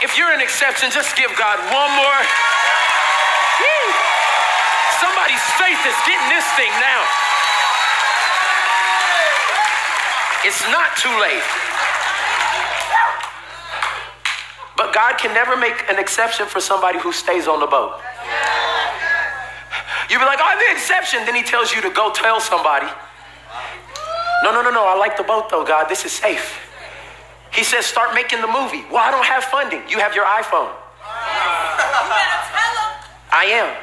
If 0.00 0.16
you're 0.16 0.30
an 0.30 0.40
exception, 0.40 0.90
just 0.90 1.16
give 1.16 1.34
God 1.34 1.58
one 1.74 1.90
more. 1.98 2.20
Woo. 3.58 3.86
Somebody's 5.02 5.42
faith 5.58 5.82
is 5.82 5.98
getting 6.06 6.28
this 6.30 6.46
thing 6.54 6.70
now. 6.78 7.02
It's 10.46 10.62
not 10.70 10.96
too 10.96 11.10
late. 11.18 11.42
But 14.76 14.94
God 14.94 15.18
can 15.18 15.34
never 15.34 15.56
make 15.56 15.74
an 15.90 15.98
exception 15.98 16.46
for 16.46 16.60
somebody 16.60 17.00
who 17.00 17.10
stays 17.10 17.48
on 17.48 17.58
the 17.58 17.66
boat. 17.66 17.98
You 20.08 20.18
be 20.18 20.24
like, 20.24 20.38
oh, 20.40 20.46
I'm 20.46 20.58
the 20.58 20.70
exception. 20.70 21.26
Then 21.26 21.34
he 21.34 21.42
tells 21.42 21.74
you 21.74 21.82
to 21.82 21.90
go 21.90 22.12
tell 22.12 22.40
somebody. 22.40 22.86
No, 24.44 24.52
no, 24.52 24.62
no, 24.62 24.70
no. 24.70 24.86
I 24.86 24.96
like 24.96 25.16
the 25.16 25.24
boat 25.24 25.50
though, 25.50 25.64
God. 25.64 25.88
This 25.88 26.04
is 26.04 26.12
safe. 26.12 26.67
He 27.58 27.66
says, 27.66 27.82
start 27.82 28.14
making 28.14 28.38
the 28.38 28.46
movie. 28.46 28.86
Well, 28.86 29.02
I 29.02 29.10
don't 29.10 29.26
have 29.26 29.42
funding. 29.50 29.82
You 29.90 29.98
have 29.98 30.14
your 30.14 30.22
iPhone. 30.22 30.70
I 33.34 33.50
am. 33.50 33.74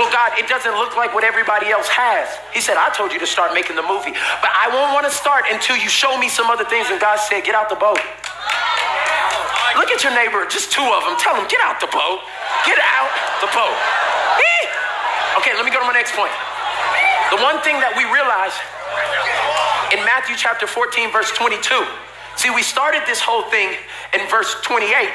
Well, 0.00 0.08
God, 0.08 0.32
it 0.40 0.48
doesn't 0.48 0.72
look 0.80 0.96
like 0.96 1.12
what 1.12 1.20
everybody 1.20 1.68
else 1.68 1.84
has. 1.92 2.32
He 2.56 2.64
said, 2.64 2.80
I 2.80 2.88
told 2.96 3.12
you 3.12 3.20
to 3.20 3.28
start 3.28 3.52
making 3.52 3.76
the 3.76 3.84
movie, 3.84 4.16
but 4.40 4.48
I 4.56 4.72
won't 4.72 4.96
want 4.96 5.04
to 5.04 5.12
start 5.12 5.44
until 5.52 5.76
you 5.76 5.92
show 5.92 6.16
me 6.16 6.32
some 6.32 6.48
other 6.48 6.64
things. 6.64 6.88
And 6.88 6.96
God 6.96 7.20
said, 7.20 7.44
Get 7.44 7.52
out 7.52 7.68
the 7.68 7.76
boat. 7.76 8.00
Look 9.76 9.92
at 9.92 10.00
your 10.00 10.16
neighbor, 10.16 10.48
just 10.48 10.72
two 10.72 10.80
of 10.80 11.04
them. 11.04 11.20
Tell 11.20 11.36
them, 11.36 11.44
Get 11.52 11.60
out 11.60 11.76
the 11.76 11.92
boat. 11.92 12.24
Get 12.64 12.80
out 12.80 13.12
the 13.44 13.52
boat. 13.52 13.76
Okay, 15.44 15.52
let 15.52 15.68
me 15.68 15.72
go 15.72 15.76
to 15.76 15.84
my 15.84 15.92
next 15.92 16.16
point. 16.16 16.32
The 17.28 17.40
one 17.44 17.60
thing 17.60 17.76
that 17.84 17.92
we 17.92 18.08
realize 18.08 18.56
in 19.92 19.98
Matthew 20.04 20.36
chapter 20.36 20.66
14, 20.66 21.12
verse 21.12 21.30
22. 21.32 21.84
See, 22.36 22.50
we 22.50 22.62
started 22.62 23.02
this 23.06 23.20
whole 23.20 23.42
thing 23.50 23.76
in 24.14 24.26
verse 24.28 24.56
28, 24.62 25.10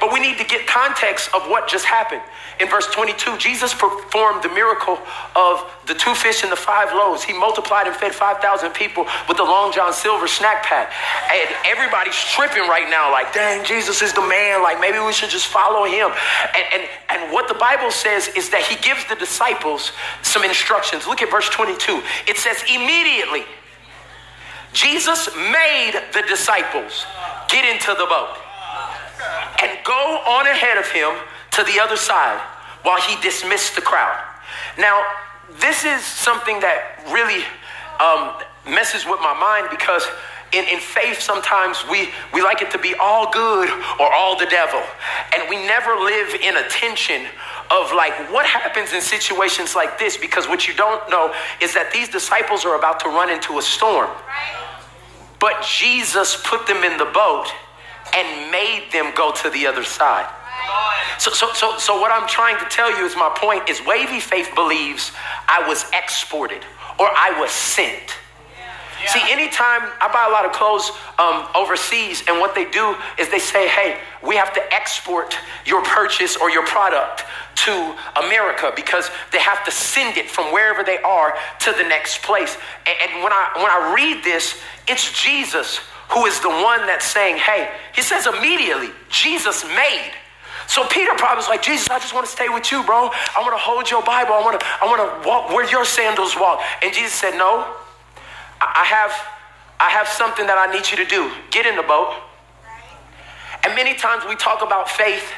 but 0.00 0.12
we 0.12 0.20
need 0.20 0.38
to 0.38 0.44
get 0.44 0.66
context 0.66 1.28
of 1.34 1.42
what 1.48 1.68
just 1.68 1.84
happened. 1.84 2.22
In 2.60 2.68
verse 2.68 2.86
22, 2.92 3.36
Jesus 3.36 3.74
performed 3.74 4.42
the 4.42 4.48
miracle 4.48 4.98
of 5.36 5.64
the 5.86 5.94
two 5.94 6.14
fish 6.14 6.42
and 6.42 6.52
the 6.52 6.56
five 6.56 6.92
loaves. 6.94 7.22
He 7.22 7.32
multiplied 7.32 7.86
and 7.86 7.96
fed 7.96 8.14
5,000 8.14 8.72
people 8.72 9.06
with 9.28 9.36
the 9.36 9.44
Long 9.44 9.72
John 9.72 9.92
Silver 9.92 10.28
snack 10.28 10.64
pack. 10.64 10.92
And 11.30 11.48
everybody's 11.66 12.16
tripping 12.32 12.68
right 12.68 12.88
now, 12.88 13.12
like, 13.12 13.34
dang, 13.34 13.64
Jesus 13.66 14.00
is 14.00 14.12
the 14.12 14.26
man. 14.26 14.62
Like, 14.62 14.80
maybe 14.80 14.98
we 14.98 15.12
should 15.12 15.30
just 15.30 15.48
follow 15.48 15.84
him. 15.84 16.10
And, 16.56 16.64
and, 16.72 16.88
and 17.10 17.32
what 17.32 17.48
the 17.48 17.54
Bible 17.54 17.90
says 17.90 18.28
is 18.28 18.48
that 18.50 18.62
he 18.62 18.76
gives 18.76 19.04
the 19.06 19.16
disciples 19.16 19.92
some 20.22 20.44
instructions. 20.44 21.06
Look 21.06 21.20
at 21.20 21.30
verse 21.30 21.48
22. 21.50 22.00
It 22.28 22.38
says, 22.38 22.62
immediately, 22.72 23.44
Jesus 24.72 25.28
made 25.36 26.00
the 26.12 26.22
disciples 26.28 27.06
get 27.48 27.64
into 27.64 27.88
the 27.88 28.06
boat 28.06 28.36
and 29.62 29.78
go 29.84 30.22
on 30.26 30.46
ahead 30.46 30.78
of 30.78 30.90
him 30.90 31.12
to 31.52 31.62
the 31.64 31.78
other 31.80 31.96
side 31.96 32.40
while 32.82 33.00
he 33.00 33.20
dismissed 33.20 33.76
the 33.76 33.82
crowd. 33.82 34.18
Now, 34.78 35.02
this 35.60 35.84
is 35.84 36.02
something 36.02 36.60
that 36.60 37.04
really 37.12 37.44
um, 38.00 38.72
messes 38.72 39.04
with 39.04 39.20
my 39.20 39.34
mind 39.38 39.68
because 39.70 40.06
in, 40.52 40.64
in 40.68 40.80
faith, 40.80 41.20
sometimes 41.20 41.82
we, 41.90 42.08
we 42.34 42.42
like 42.42 42.60
it 42.60 42.70
to 42.72 42.78
be 42.78 42.94
all 43.00 43.30
good 43.30 43.70
or 43.98 44.12
all 44.12 44.38
the 44.38 44.46
devil. 44.46 44.82
And 45.34 45.48
we 45.48 45.56
never 45.56 45.94
live 45.94 46.34
in 46.34 46.56
a 46.56 46.68
tension 46.68 47.26
of 47.70 47.92
like 47.92 48.12
what 48.30 48.44
happens 48.44 48.92
in 48.92 49.00
situations 49.00 49.74
like 49.74 49.98
this 49.98 50.16
because 50.16 50.48
what 50.48 50.68
you 50.68 50.74
don't 50.74 51.08
know 51.08 51.34
is 51.60 51.72
that 51.72 51.90
these 51.92 52.08
disciples 52.08 52.64
are 52.64 52.76
about 52.76 53.00
to 53.00 53.08
run 53.08 53.30
into 53.30 53.58
a 53.58 53.62
storm. 53.62 54.10
But 55.42 55.66
Jesus 55.66 56.40
put 56.44 56.68
them 56.68 56.84
in 56.84 56.96
the 56.98 57.04
boat 57.04 57.48
and 58.14 58.52
made 58.52 58.86
them 58.92 59.12
go 59.16 59.32
to 59.32 59.50
the 59.50 59.66
other 59.66 59.82
side. 59.82 60.32
So, 61.18 61.32
so, 61.32 61.52
so, 61.52 61.78
so 61.78 62.00
what 62.00 62.12
I'm 62.12 62.28
trying 62.28 62.58
to 62.58 62.64
tell 62.66 62.96
you 62.96 63.04
is 63.04 63.16
my 63.16 63.32
point 63.36 63.68
is 63.68 63.84
wavy 63.84 64.20
faith 64.20 64.50
believes 64.54 65.10
I 65.48 65.66
was 65.66 65.84
exported 65.92 66.62
or 67.00 67.08
I 67.08 67.36
was 67.40 67.50
sent. 67.50 68.16
See, 69.08 69.22
anytime 69.30 69.82
I 70.00 70.10
buy 70.12 70.26
a 70.28 70.32
lot 70.32 70.44
of 70.44 70.52
clothes 70.52 70.90
um, 71.18 71.46
overseas, 71.54 72.22
and 72.28 72.38
what 72.38 72.54
they 72.54 72.70
do 72.70 72.94
is 73.18 73.28
they 73.28 73.38
say, 73.38 73.68
hey, 73.68 73.98
we 74.24 74.36
have 74.36 74.52
to 74.54 74.72
export 74.72 75.36
your 75.66 75.82
purchase 75.82 76.36
or 76.36 76.50
your 76.50 76.64
product 76.66 77.24
to 77.54 77.96
America 78.16 78.72
because 78.74 79.10
they 79.32 79.40
have 79.40 79.64
to 79.64 79.70
send 79.70 80.16
it 80.16 80.30
from 80.30 80.52
wherever 80.52 80.82
they 80.82 80.98
are 80.98 81.34
to 81.60 81.72
the 81.72 81.84
next 81.84 82.22
place. 82.22 82.56
And, 82.86 83.10
and 83.10 83.22
when, 83.22 83.32
I, 83.32 83.50
when 83.56 83.70
I 83.70 83.94
read 83.94 84.24
this, 84.24 84.60
it's 84.88 85.12
Jesus 85.20 85.80
who 86.10 86.26
is 86.26 86.40
the 86.40 86.48
one 86.48 86.86
that's 86.86 87.06
saying, 87.06 87.38
hey, 87.38 87.70
he 87.94 88.02
says 88.02 88.26
immediately, 88.26 88.90
Jesus 89.08 89.64
made 89.64 90.12
so 90.66 90.86
Peter 90.86 91.12
probably 91.16 91.36
was 91.36 91.48
like, 91.48 91.62
Jesus, 91.62 91.88
I 91.90 91.98
just 91.98 92.14
want 92.14 92.26
to 92.26 92.32
stay 92.32 92.48
with 92.48 92.70
you, 92.72 92.82
bro. 92.84 93.10
I 93.36 93.40
want 93.40 93.52
to 93.52 93.58
hold 93.58 93.90
your 93.90 94.02
Bible. 94.02 94.32
I 94.32 94.40
want 94.40 94.60
to, 94.60 94.66
I 94.80 94.86
want 94.86 95.00
to 95.02 95.28
walk 95.28 95.50
where 95.50 95.68
your 95.68 95.84
sandals 95.84 96.36
walk. 96.36 96.60
And 96.82 96.92
Jesus 96.94 97.12
said, 97.12 97.36
No, 97.36 97.74
I 98.62 98.84
have, 98.84 99.12
I 99.80 99.90
have 99.90 100.06
something 100.06 100.46
that 100.46 100.58
I 100.58 100.72
need 100.72 100.90
you 100.90 100.96
to 100.96 101.04
do. 101.04 101.30
Get 101.50 101.66
in 101.66 101.76
the 101.76 101.82
boat. 101.82 102.14
And 103.64 103.74
many 103.74 103.94
times 103.94 104.24
we 104.28 104.36
talk 104.36 104.62
about 104.62 104.88
faith 104.88 105.32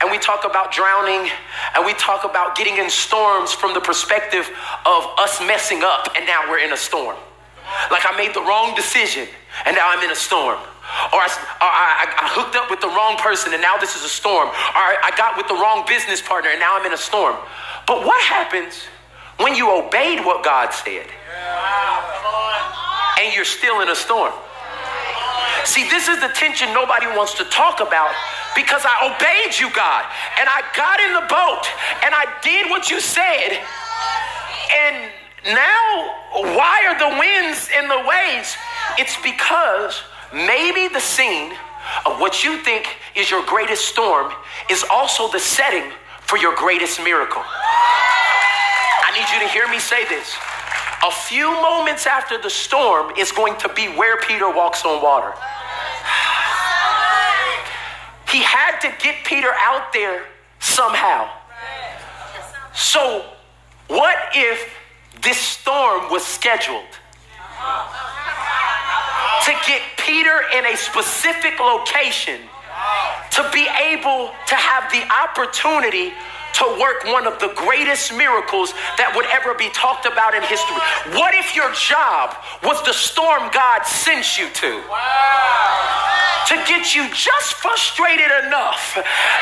and 0.00 0.10
we 0.10 0.18
talk 0.18 0.44
about 0.44 0.72
drowning 0.72 1.30
and 1.74 1.86
we 1.86 1.94
talk 1.94 2.24
about 2.24 2.56
getting 2.56 2.76
in 2.76 2.90
storms 2.90 3.52
from 3.52 3.72
the 3.72 3.80
perspective 3.80 4.50
of 4.84 5.04
us 5.18 5.40
messing 5.40 5.82
up 5.82 6.08
and 6.16 6.26
now 6.26 6.44
we're 6.48 6.60
in 6.60 6.72
a 6.72 6.76
storm. 6.76 7.16
Like 7.90 8.04
I 8.04 8.16
made 8.16 8.34
the 8.34 8.42
wrong 8.42 8.74
decision 8.74 9.26
and 9.64 9.74
now 9.74 9.88
I'm 9.88 10.04
in 10.04 10.10
a 10.10 10.16
storm. 10.16 10.58
Or, 11.12 11.18
I, 11.18 11.26
or 11.58 11.66
I, 11.66 12.06
I, 12.14 12.28
hooked 12.30 12.54
up 12.54 12.70
with 12.70 12.80
the 12.80 12.86
wrong 12.86 13.16
person 13.18 13.52
and 13.52 13.60
now 13.60 13.76
this 13.76 13.96
is 13.96 14.04
a 14.04 14.08
storm. 14.08 14.48
Or 14.48 14.84
I 15.02 15.10
got 15.16 15.36
with 15.36 15.48
the 15.48 15.54
wrong 15.54 15.84
business 15.88 16.22
partner 16.22 16.50
and 16.50 16.60
now 16.60 16.78
I'm 16.78 16.86
in 16.86 16.92
a 16.92 17.00
storm. 17.00 17.34
But 17.88 18.06
what 18.06 18.22
happens 18.22 18.86
when 19.38 19.54
you 19.54 19.70
obeyed 19.70 20.24
what 20.24 20.44
God 20.44 20.72
said 20.72 21.06
and 23.20 23.34
you're 23.34 23.44
still 23.44 23.80
in 23.80 23.88
a 23.88 23.94
storm? 23.94 24.32
See, 25.64 25.88
this 25.90 26.08
is 26.08 26.20
the 26.20 26.28
tension 26.28 26.72
nobody 26.72 27.06
wants 27.06 27.34
to 27.34 27.44
talk 27.44 27.80
about 27.80 28.14
because 28.54 28.82
I 28.84 29.12
obeyed 29.12 29.58
you, 29.58 29.68
God, 29.74 30.04
and 30.38 30.48
I 30.48 30.62
got 30.76 31.00
in 31.00 31.12
the 31.12 31.26
boat 31.26 31.66
and 32.04 32.14
I 32.14 32.26
did 32.42 32.70
what 32.70 32.90
you 32.90 33.00
said. 33.00 33.58
And 34.72 35.10
now, 35.46 36.14
why 36.54 36.86
are 36.86 36.98
the 36.98 37.18
winds 37.18 37.68
and 37.76 37.90
the 37.90 38.02
waves? 38.08 38.56
It's 38.98 39.16
because 39.22 40.02
Maybe 40.32 40.92
the 40.92 41.00
scene 41.00 41.52
of 42.04 42.20
what 42.20 42.42
you 42.42 42.58
think 42.58 42.86
is 43.14 43.30
your 43.30 43.44
greatest 43.46 43.86
storm 43.86 44.32
is 44.68 44.84
also 44.90 45.30
the 45.30 45.38
setting 45.38 45.92
for 46.20 46.36
your 46.36 46.54
greatest 46.56 47.02
miracle. 47.02 47.42
Need 49.16 49.24
you 49.32 49.40
to 49.40 49.48
hear 49.48 49.66
me 49.68 49.78
say 49.78 50.04
this. 50.08 50.36
A 51.02 51.10
few 51.10 51.50
moments 51.50 52.06
after 52.06 52.36
the 52.36 52.50
storm 52.50 53.12
is 53.16 53.32
going 53.32 53.56
to 53.58 53.68
be 53.72 53.86
where 53.86 54.18
Peter 54.20 54.50
walks 54.50 54.84
on 54.84 55.02
water. 55.02 55.32
He 58.30 58.42
had 58.42 58.78
to 58.80 58.92
get 59.02 59.24
Peter 59.24 59.52
out 59.58 59.92
there 59.94 60.24
somehow. 60.60 61.30
So, 62.74 63.24
what 63.88 64.18
if 64.34 64.70
this 65.22 65.38
storm 65.38 66.10
was 66.10 66.22
scheduled? 66.22 66.84
to 69.46 69.52
get 69.64 69.80
Peter 69.96 70.42
in 70.58 70.66
a 70.66 70.76
specific 70.76 71.60
location 71.60 72.40
to 73.30 73.48
be 73.52 73.68
able 73.80 74.32
to 74.44 74.56
have 74.56 74.90
the 74.90 75.06
opportunity 75.22 76.12
to 76.54 76.64
work 76.80 77.04
one 77.04 77.26
of 77.26 77.38
the 77.38 77.52
greatest 77.54 78.14
miracles 78.14 78.72
that 78.96 79.12
would 79.14 79.26
ever 79.28 79.54
be 79.54 79.68
talked 79.70 80.06
about 80.06 80.34
in 80.34 80.42
history. 80.42 80.76
What 81.12 81.34
if 81.34 81.54
your 81.54 81.72
job 81.72 82.32
was 82.62 82.80
the 82.84 82.94
storm 82.94 83.50
God 83.52 83.84
sent 83.84 84.38
you 84.38 84.48
to? 84.48 84.72
To 86.46 86.54
get 86.62 86.94
you 86.94 87.10
just 87.10 87.58
frustrated 87.58 88.30
enough 88.46 88.94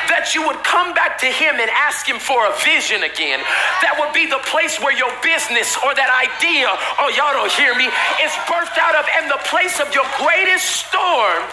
that 0.08 0.32
you 0.32 0.40
would 0.49 0.64
come 0.64 0.96
back 0.96 1.20
to 1.20 1.29
Him 1.29 1.61
and 1.61 1.69
ask 1.69 2.08
Him 2.08 2.17
for 2.17 2.49
a 2.49 2.52
vision 2.64 3.05
again. 3.05 3.44
That 3.84 4.00
would 4.00 4.17
be 4.17 4.25
the 4.25 4.40
place 4.49 4.81
where 4.81 4.96
your 4.96 5.12
business 5.20 5.76
or 5.84 5.93
that 5.93 6.08
idea, 6.08 6.73
oh, 6.96 7.12
y'all 7.12 7.37
don't 7.37 7.52
hear 7.52 7.76
me, 7.76 7.93
is 8.25 8.32
birthed 8.49 8.81
out 8.81 8.96
of. 8.96 9.05
And 9.20 9.29
the 9.29 9.43
place 9.52 9.84
of 9.84 9.93
your 9.93 10.08
greatest 10.17 10.88
storm 10.88 11.44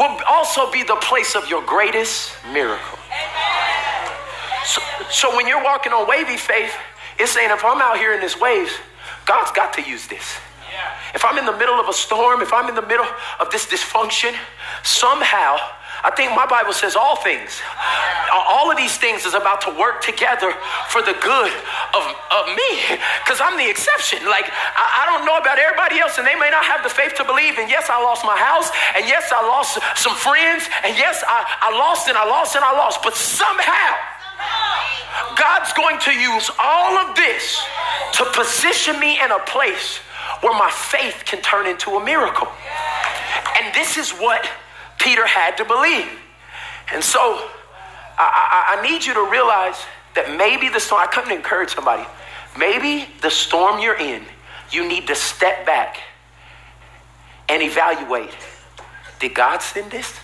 will 0.00 0.16
also 0.26 0.72
be 0.72 0.82
the 0.82 0.96
place 1.04 1.36
of 1.36 1.44
your 1.52 1.60
greatest 1.62 2.32
miracle. 2.48 3.03
So, 4.64 4.80
so 5.10 5.36
when 5.36 5.46
you're 5.46 5.62
walking 5.62 5.92
on 5.92 6.08
wavy 6.08 6.36
faith, 6.36 6.74
it's 7.18 7.32
saying 7.32 7.50
if 7.50 7.64
I'm 7.64 7.80
out 7.80 7.98
here 7.98 8.14
in 8.14 8.20
this 8.20 8.40
waves, 8.40 8.72
God's 9.26 9.50
got 9.52 9.72
to 9.74 9.82
use 9.82 10.06
this. 10.06 10.38
if 11.14 11.24
I'm 11.24 11.38
in 11.38 11.46
the 11.46 11.56
middle 11.56 11.78
of 11.78 11.88
a 11.88 11.92
storm, 11.92 12.42
if 12.42 12.52
I'm 12.52 12.68
in 12.68 12.74
the 12.74 12.86
middle 12.86 13.06
of 13.40 13.50
this 13.50 13.66
dysfunction, 13.66 14.34
somehow, 14.82 15.56
I 16.02 16.10
think 16.16 16.34
my 16.34 16.44
Bible 16.44 16.72
says 16.72 16.96
all 16.96 17.16
things. 17.16 17.62
Uh, 18.28 18.44
all 18.48 18.70
of 18.70 18.76
these 18.76 18.98
things 18.98 19.24
is 19.24 19.32
about 19.32 19.60
to 19.62 19.70
work 19.78 20.02
together 20.02 20.52
for 20.88 21.00
the 21.00 21.16
good 21.22 21.52
of, 21.94 22.04
of 22.28 22.44
me 22.52 22.70
because 23.22 23.40
I'm 23.40 23.56
the 23.56 23.68
exception. 23.68 24.20
Like, 24.26 24.44
I, 24.50 24.84
I, 25.00 25.02
don't 25.06 25.24
know 25.24 25.38
about 25.38 25.56
everybody 25.56 26.00
else, 26.00 26.18
and 26.18 26.26
they 26.26 26.34
may 26.34 26.50
not 26.50 26.64
have 26.64 26.82
the 26.82 26.90
faith 26.90 27.14
to 27.16 27.24
believe. 27.24 27.56
And 27.56 27.70
yes, 27.70 27.88
I 27.88 28.02
lost 28.02 28.24
my 28.24 28.36
house, 28.36 28.68
and 28.96 29.06
yes, 29.06 29.30
I 29.32 29.40
lost 29.46 29.78
some 29.96 30.16
friends, 30.16 30.68
and 30.84 30.96
yes, 30.98 31.22
I, 31.24 31.46
I 31.62 31.78
lost 31.78 32.08
and 32.08 32.18
I 32.18 32.26
lost 32.26 32.56
and 32.56 32.64
I 32.64 32.72
lost. 32.72 33.00
But 33.00 33.14
somehow, 33.14 34.13
God's 35.44 35.74
going 35.74 35.98
to 36.00 36.10
use 36.10 36.50
all 36.58 36.96
of 36.96 37.14
this 37.16 37.62
to 38.14 38.24
position 38.32 38.98
me 38.98 39.20
in 39.22 39.30
a 39.30 39.40
place 39.40 39.98
where 40.40 40.54
my 40.54 40.70
faith 40.70 41.22
can 41.26 41.42
turn 41.42 41.66
into 41.66 41.90
a 41.90 42.02
miracle. 42.02 42.48
And 43.60 43.74
this 43.74 43.98
is 43.98 44.10
what 44.12 44.48
Peter 44.98 45.26
had 45.26 45.58
to 45.58 45.64
believe. 45.66 46.08
And 46.94 47.04
so 47.04 47.20
I, 48.16 48.78
I, 48.78 48.78
I 48.78 48.88
need 48.88 49.04
you 49.04 49.12
to 49.12 49.28
realize 49.30 49.76
that 50.14 50.34
maybe 50.34 50.70
the 50.70 50.80
storm, 50.80 51.02
I 51.06 51.12
to 51.12 51.34
encourage 51.34 51.74
somebody, 51.74 52.06
maybe 52.58 53.06
the 53.20 53.30
storm 53.30 53.80
you're 53.80 54.00
in, 54.00 54.24
you 54.70 54.88
need 54.88 55.06
to 55.08 55.14
step 55.14 55.66
back 55.66 55.98
and 57.50 57.62
evaluate 57.62 58.34
did 59.18 59.34
God 59.34 59.60
send 59.60 59.90
this? 59.90 60.18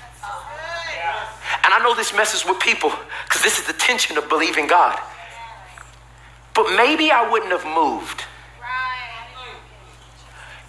And 1.63 1.75
I 1.75 1.79
know 1.83 1.95
this 1.95 2.15
messes 2.15 2.45
with 2.45 2.59
people 2.59 2.91
because 3.25 3.43
this 3.43 3.59
is 3.59 3.67
the 3.67 3.75
tension 3.75 4.17
of 4.17 4.29
believing 4.31 4.67
God. 4.67 4.99
But 6.55 6.77
maybe 6.77 7.11
I 7.11 7.29
wouldn't 7.31 7.53
have 7.53 7.65
moved 7.65 8.25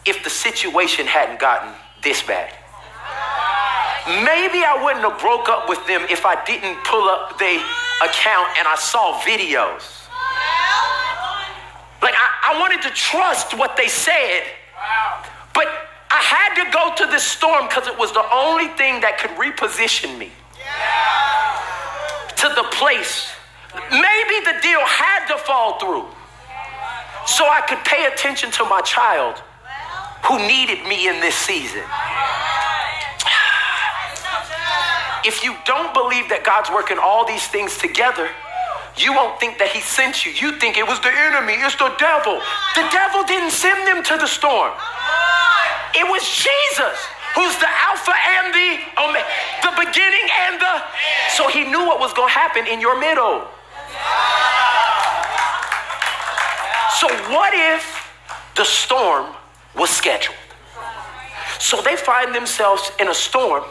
if 0.06 0.24
the 0.24 0.30
situation 0.30 1.06
hadn't 1.06 1.40
gotten 1.40 1.74
this 2.02 2.24
bad. 2.24 2.54
Maybe 4.08 4.66
I 4.66 4.82
wouldn't 4.84 5.06
have 5.06 5.22
broke 5.22 5.48
up 5.48 5.70
with 5.70 5.86
them 5.86 6.02
if 6.10 6.26
I 6.26 6.44
didn't 6.44 6.84
pull 6.84 7.08
up 7.08 7.38
the 7.38 7.62
account 8.04 8.50
and 8.58 8.68
I 8.68 8.76
saw 8.78 9.20
videos. 9.22 10.02
Like 12.02 12.16
I, 12.18 12.54
I 12.54 12.60
wanted 12.60 12.82
to 12.82 12.90
trust 12.90 13.56
what 13.56 13.78
they 13.78 13.88
said, 13.88 14.44
but 15.54 15.68
I 16.10 16.20
had 16.20 16.64
to 16.64 16.72
go 16.72 16.96
to 17.06 17.12
this 17.12 17.24
storm 17.24 17.68
because 17.68 17.88
it 17.88 17.98
was 17.98 18.12
the 18.12 18.26
only 18.34 18.70
thing 18.70 19.02
that 19.02 19.20
could 19.20 19.32
reposition 19.32 20.18
me 20.18 20.32
to 22.38 22.50
the 22.56 22.64
place. 22.72 23.30
Maybe 23.74 24.38
the 24.44 24.60
deal 24.62 24.84
had 24.84 25.28
to 25.28 25.38
fall 25.38 25.80
through 25.80 26.06
so 27.26 27.48
I 27.48 27.62
could 27.68 27.80
pay 27.86 28.06
attention 28.06 28.52
to 28.52 28.66
my 28.66 28.82
child 28.82 29.42
who 30.26 30.40
needed 30.40 30.86
me 30.88 31.08
in 31.08 31.20
this 31.22 31.36
season. 31.36 31.84
If 35.24 35.44
you 35.44 35.56
don't 35.66 35.94
believe 35.94 36.30
that 36.30 36.42
God's 36.44 36.70
working 36.74 36.98
all 36.98 37.26
these 37.26 37.46
things 37.48 37.78
together, 37.78 38.28
you 38.98 39.14
won't 39.14 39.40
think 39.40 39.58
that 39.62 39.70
he 39.70 39.80
sent 39.80 40.26
you. 40.26 40.34
You 40.34 40.58
think 40.58 40.78
it 40.78 40.86
was 40.86 41.00
the 41.00 41.14
enemy, 41.14 41.54
it's 41.62 41.78
the 41.78 41.94
devil. 42.02 42.42
The 42.76 42.86
devil 42.92 43.24
didn't 43.24 43.54
send 43.54 43.88
them 43.88 44.04
to 44.04 44.18
the 44.18 44.28
storm. 44.28 44.74
It 45.94 46.04
was 46.10 46.26
Jesus 46.26 46.98
who's 47.38 47.56
the 47.64 47.70
Alpha 47.70 48.12
and 48.12 48.52
the 48.52 48.70
Omega, 49.00 49.30
the 49.64 49.74
beginning 49.78 50.28
and 50.50 50.60
the. 50.60 50.74
So 51.38 51.48
he 51.48 51.64
knew 51.64 51.86
what 51.86 52.00
was 52.00 52.12
going 52.14 52.28
to 52.28 52.36
happen 52.36 52.68
in 52.68 52.82
your 52.82 53.00
middle. 53.00 53.48
So, 57.02 57.08
what 57.34 57.52
if 57.56 58.14
the 58.56 58.64
storm 58.64 59.34
was 59.76 59.90
scheduled? 59.90 60.38
So 61.58 61.82
they 61.82 61.96
find 61.96 62.36
themselves 62.36 62.92
in 63.00 63.08
a 63.08 63.14
storm 63.16 63.64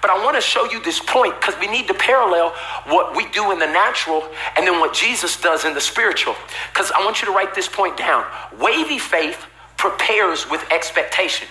but 0.00 0.10
I 0.10 0.24
want 0.24 0.36
to 0.36 0.40
show 0.40 0.64
you 0.64 0.82
this 0.82 1.00
point 1.00 1.40
because 1.40 1.58
we 1.60 1.66
need 1.66 1.86
to 1.88 1.94
parallel 1.94 2.50
what 2.86 3.16
we 3.16 3.28
do 3.30 3.52
in 3.52 3.58
the 3.58 3.66
natural 3.66 4.28
and 4.56 4.66
then 4.66 4.80
what 4.80 4.92
Jesus 4.94 5.40
does 5.40 5.64
in 5.64 5.74
the 5.74 5.80
spiritual. 5.80 6.34
Because 6.72 6.90
I 6.92 7.04
want 7.04 7.20
you 7.20 7.26
to 7.26 7.32
write 7.32 7.54
this 7.54 7.68
point 7.68 7.96
down. 7.96 8.24
Wavy 8.58 8.98
faith 8.98 9.46
prepares 9.76 10.48
with 10.50 10.64
expectation. 10.70 11.48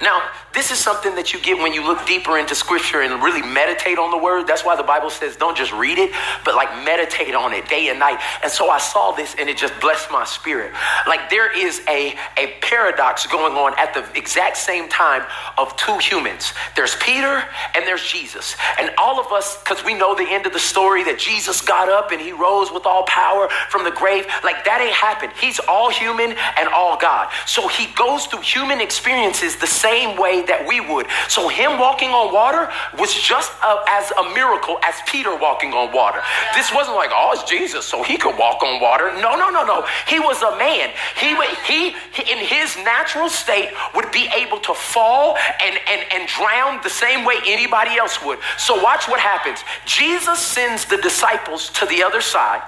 Now, 0.00 0.22
this 0.54 0.70
is 0.70 0.78
something 0.78 1.14
that 1.16 1.32
you 1.32 1.40
get 1.40 1.58
when 1.58 1.74
you 1.74 1.86
look 1.86 2.06
deeper 2.06 2.38
into 2.38 2.54
scripture 2.54 3.02
and 3.02 3.22
really 3.22 3.42
meditate 3.42 3.98
on 3.98 4.10
the 4.10 4.16
word. 4.16 4.46
That's 4.46 4.64
why 4.64 4.74
the 4.74 4.82
Bible 4.82 5.10
says 5.10 5.36
don't 5.36 5.56
just 5.56 5.72
read 5.72 5.98
it, 5.98 6.10
but 6.44 6.54
like 6.54 6.72
meditate 6.84 7.34
on 7.34 7.52
it 7.52 7.68
day 7.68 7.88
and 7.88 7.98
night. 7.98 8.18
And 8.42 8.50
so 8.50 8.70
I 8.70 8.78
saw 8.78 9.12
this 9.12 9.36
and 9.38 9.50
it 9.50 9.58
just 9.58 9.78
blessed 9.78 10.10
my 10.10 10.24
spirit. 10.24 10.72
Like 11.06 11.28
there 11.28 11.54
is 11.56 11.82
a, 11.86 12.14
a 12.38 12.54
paradox 12.62 13.26
going 13.26 13.52
on 13.52 13.78
at 13.78 13.92
the 13.92 14.02
exact 14.18 14.56
same 14.56 14.88
time 14.88 15.22
of 15.58 15.76
two 15.76 15.98
humans. 15.98 16.54
There's 16.74 16.96
Peter 16.96 17.44
and 17.74 17.86
there's 17.86 18.04
Jesus. 18.04 18.56
And 18.78 18.90
all 18.96 19.20
of 19.20 19.30
us, 19.32 19.62
because 19.62 19.84
we 19.84 19.92
know 19.92 20.14
the 20.14 20.26
end 20.28 20.46
of 20.46 20.54
the 20.54 20.58
story 20.58 21.04
that 21.04 21.18
Jesus 21.18 21.60
got 21.60 21.90
up 21.90 22.10
and 22.10 22.20
he 22.20 22.32
rose 22.32 22.72
with 22.72 22.86
all 22.86 23.04
power 23.04 23.48
from 23.68 23.84
the 23.84 23.90
grave, 23.92 24.26
like 24.42 24.64
that 24.64 24.80
ain't 24.80 24.94
happened. 24.94 25.32
He's 25.38 25.60
all 25.68 25.90
human 25.90 26.32
and 26.56 26.68
all 26.70 26.96
God. 26.96 27.30
So 27.44 27.68
he 27.68 27.86
goes 27.94 28.24
through 28.26 28.40
human 28.40 28.80
experiences 28.80 29.56
the 29.56 29.66
same 29.66 29.89
way 30.18 30.42
that 30.46 30.66
we 30.66 30.80
would. 30.80 31.06
So 31.28 31.48
him 31.48 31.78
walking 31.78 32.10
on 32.10 32.32
water 32.32 32.70
was 32.98 33.14
just 33.14 33.52
a, 33.62 33.82
as 33.88 34.10
a 34.12 34.34
miracle 34.34 34.78
as 34.82 34.94
Peter 35.06 35.34
walking 35.36 35.72
on 35.72 35.92
water. 35.92 36.20
This 36.54 36.72
wasn't 36.72 36.96
like, 36.96 37.10
oh, 37.12 37.32
it's 37.32 37.44
Jesus, 37.48 37.84
so 37.84 38.02
he 38.02 38.16
could 38.16 38.36
walk 38.38 38.62
on 38.62 38.80
water. 38.80 39.12
No, 39.20 39.36
no, 39.36 39.50
no, 39.50 39.64
no. 39.64 39.86
He 40.06 40.18
was 40.18 40.42
a 40.42 40.56
man. 40.56 40.90
He, 41.16 41.36
he, 41.66 41.96
he 42.12 42.32
in 42.32 42.38
his 42.38 42.76
natural 42.84 43.28
state 43.28 43.70
would 43.94 44.10
be 44.12 44.28
able 44.36 44.58
to 44.60 44.74
fall 44.74 45.36
and, 45.62 45.78
and, 45.88 46.02
and 46.12 46.28
drown 46.28 46.80
the 46.82 46.90
same 46.90 47.24
way 47.24 47.36
anybody 47.46 47.96
else 47.96 48.22
would. 48.24 48.38
So 48.58 48.80
watch 48.82 49.08
what 49.08 49.20
happens. 49.20 49.60
Jesus 49.86 50.38
sends 50.38 50.84
the 50.84 50.98
disciples 50.98 51.70
to 51.70 51.86
the 51.86 52.02
other 52.02 52.20
side. 52.20 52.62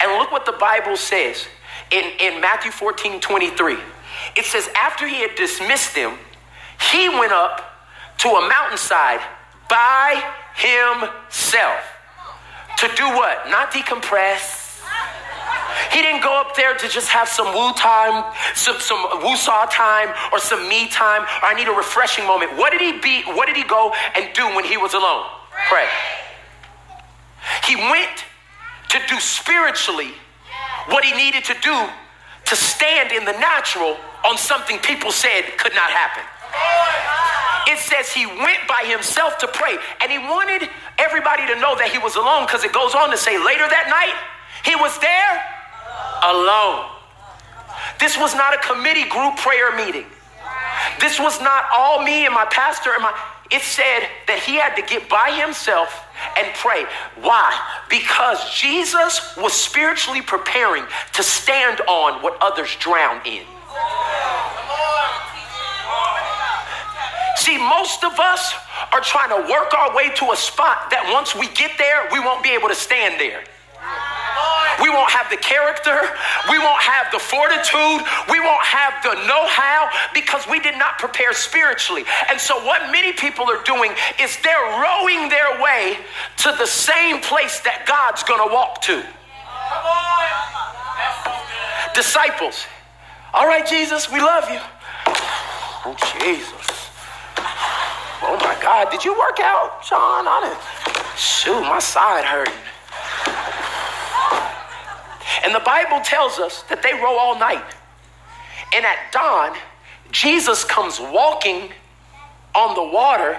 And 0.00 0.12
look 0.18 0.32
what 0.32 0.46
the 0.46 0.52
Bible 0.52 0.96
says 0.96 1.46
in, 1.90 2.04
in 2.20 2.40
Matthew 2.40 2.70
14 2.70 3.20
23. 3.20 3.76
It 4.36 4.44
says, 4.44 4.68
after 4.74 5.06
he 5.06 5.20
had 5.20 5.34
dismissed 5.36 5.94
them, 5.94 6.18
he 6.92 7.08
went 7.08 7.32
up 7.32 7.60
to 8.18 8.28
a 8.28 8.48
mountainside 8.48 9.20
by 9.68 10.22
himself. 10.54 11.80
To 12.78 12.88
do 12.96 13.04
what? 13.08 13.48
Not 13.48 13.72
decompress. 13.72 14.62
He 15.90 16.02
didn't 16.02 16.22
go 16.22 16.40
up 16.40 16.56
there 16.56 16.74
to 16.74 16.88
just 16.88 17.08
have 17.08 17.28
some 17.28 17.54
woo 17.54 17.72
time, 17.72 18.32
some, 18.54 18.78
some 18.80 18.98
woo-saw 19.22 19.66
time, 19.66 20.08
or 20.32 20.38
some 20.38 20.68
me 20.68 20.88
time, 20.88 21.22
or 21.22 21.48
I 21.48 21.54
need 21.54 21.68
a 21.68 21.72
refreshing 21.72 22.26
moment. 22.26 22.56
What 22.56 22.70
did 22.70 22.80
he 22.80 22.98
be? 23.00 23.22
What 23.26 23.46
did 23.46 23.56
he 23.56 23.64
go 23.64 23.92
and 24.16 24.32
do 24.34 24.46
when 24.54 24.64
he 24.64 24.76
was 24.76 24.94
alone? 24.94 25.24
Pray. 25.68 25.86
He 27.64 27.76
went 27.76 28.24
to 28.90 28.98
do 29.08 29.18
spiritually 29.20 30.12
what 30.86 31.04
he 31.04 31.12
needed 31.16 31.44
to 31.44 31.54
do 31.60 31.88
to 32.46 32.56
stand 32.56 33.12
in 33.12 33.24
the 33.24 33.32
natural 33.32 33.96
on 34.24 34.36
something 34.36 34.78
people 34.78 35.10
said 35.10 35.42
could 35.58 35.74
not 35.74 35.90
happen. 35.90 36.22
It 37.66 37.78
says 37.78 38.12
he 38.12 38.26
went 38.26 38.66
by 38.68 38.84
himself 38.86 39.38
to 39.38 39.48
pray, 39.48 39.76
and 40.00 40.10
he 40.10 40.18
wanted 40.18 40.68
everybody 40.98 41.46
to 41.46 41.60
know 41.60 41.76
that 41.76 41.90
he 41.90 41.98
was 41.98 42.16
alone 42.16 42.46
because 42.46 42.64
it 42.64 42.72
goes 42.72 42.94
on 42.94 43.10
to 43.10 43.16
say 43.16 43.38
later 43.38 43.66
that 43.68 43.88
night, 43.88 44.14
he 44.64 44.76
was 44.76 44.96
there 44.98 45.34
alone. 46.24 46.90
This 48.00 48.16
was 48.18 48.34
not 48.34 48.54
a 48.54 48.58
committee 48.58 49.08
group 49.08 49.36
prayer 49.36 49.74
meeting. 49.76 50.06
This 51.00 51.18
was 51.18 51.40
not 51.40 51.64
all 51.72 52.02
me 52.02 52.26
and 52.26 52.34
my 52.34 52.46
pastor 52.46 52.92
and 52.92 53.02
my. 53.02 53.12
It 53.50 53.62
said 53.62 54.08
that 54.26 54.40
he 54.40 54.56
had 54.56 54.74
to 54.76 54.82
get 54.82 55.08
by 55.08 55.30
himself 55.30 56.06
and 56.36 56.46
pray. 56.54 56.84
Why? 57.20 57.52
Because 57.90 58.38
Jesus 58.52 59.36
was 59.36 59.52
spiritually 59.52 60.22
preparing 60.22 60.84
to 61.12 61.22
stand 61.22 61.80
on 61.82 62.22
what 62.22 62.36
others 62.40 62.74
drown 62.80 63.20
in. 63.26 63.44
See, 67.36 67.58
most 67.58 68.04
of 68.04 68.18
us 68.18 68.54
are 68.92 69.00
trying 69.00 69.30
to 69.30 69.50
work 69.50 69.74
our 69.74 69.94
way 69.94 70.10
to 70.16 70.30
a 70.32 70.36
spot 70.36 70.90
that 70.90 71.10
once 71.12 71.34
we 71.34 71.48
get 71.48 71.72
there, 71.78 72.08
we 72.12 72.20
won't 72.20 72.42
be 72.42 72.50
able 72.50 72.68
to 72.68 72.74
stand 72.74 73.20
there. 73.20 73.42
We 74.82 74.90
won't 74.90 75.10
have 75.10 75.30
the 75.30 75.36
character. 75.36 75.94
We 76.50 76.58
won't 76.58 76.82
have 76.82 77.10
the 77.12 77.18
fortitude. 77.18 78.02
We 78.30 78.40
won't 78.40 78.64
have 78.64 78.94
the 79.02 79.14
know 79.26 79.46
how 79.46 79.88
because 80.12 80.46
we 80.48 80.58
did 80.58 80.78
not 80.78 80.98
prepare 80.98 81.32
spiritually. 81.32 82.04
And 82.30 82.40
so, 82.40 82.64
what 82.64 82.90
many 82.90 83.12
people 83.12 83.50
are 83.50 83.62
doing 83.62 83.92
is 84.20 84.36
they're 84.42 84.82
rowing 84.82 85.28
their 85.28 85.62
way 85.62 85.98
to 86.38 86.54
the 86.58 86.66
same 86.66 87.20
place 87.20 87.60
that 87.60 87.86
God's 87.86 88.22
going 88.24 88.46
to 88.46 88.52
walk 88.52 88.82
to. 88.82 89.04
Disciples. 91.94 92.66
All 93.32 93.46
right, 93.46 93.66
Jesus, 93.66 94.10
we 94.10 94.20
love 94.20 94.50
you. 94.50 94.60
Oh, 95.86 95.96
Jesus. 96.20 96.53
God, 98.64 98.90
did 98.90 99.04
you 99.04 99.12
work 99.12 99.40
out, 99.40 99.84
Sean? 99.84 100.24
I. 100.26 100.56
Shoot, 101.18 101.60
my 101.60 101.78
side 101.78 102.24
hurting. 102.24 102.54
And 105.44 105.54
the 105.54 105.60
Bible 105.60 106.00
tells 106.02 106.38
us 106.38 106.62
that 106.70 106.82
they 106.82 106.94
row 106.94 107.18
all 107.18 107.38
night. 107.38 107.62
And 108.74 108.86
at 108.86 109.12
dawn, 109.12 109.54
Jesus 110.12 110.64
comes 110.64 110.98
walking 110.98 111.72
on 112.54 112.74
the 112.74 112.82
water 112.82 113.38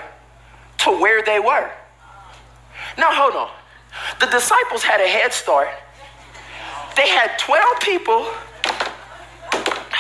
to 0.80 0.92
where 0.92 1.24
they 1.24 1.40
were. 1.40 1.72
Now, 2.96 3.10
hold 3.10 3.34
on. 3.34 3.50
The 4.20 4.28
disciples 4.28 4.84
had 4.84 5.02
a 5.02 5.08
head 5.08 5.34
start. 5.34 5.70
They 6.96 7.10
had 7.10 7.40
12 7.40 7.80
people. 7.80 8.28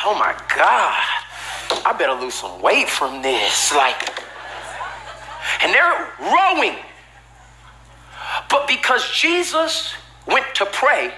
Oh 0.05 0.15
my 0.20 0.36
God. 0.55 1.01
I 1.84 1.96
better 1.98 2.13
lose 2.13 2.36
some 2.36 2.62
weight 2.62 2.89
from 2.89 3.24
this. 3.24 3.74
Like, 3.74 4.25
and 5.62 5.74
they're 5.74 6.12
rowing. 6.20 6.76
But 8.50 8.68
because 8.68 9.10
Jesus 9.12 9.94
went 10.28 10.46
to 10.56 10.66
pray 10.66 11.14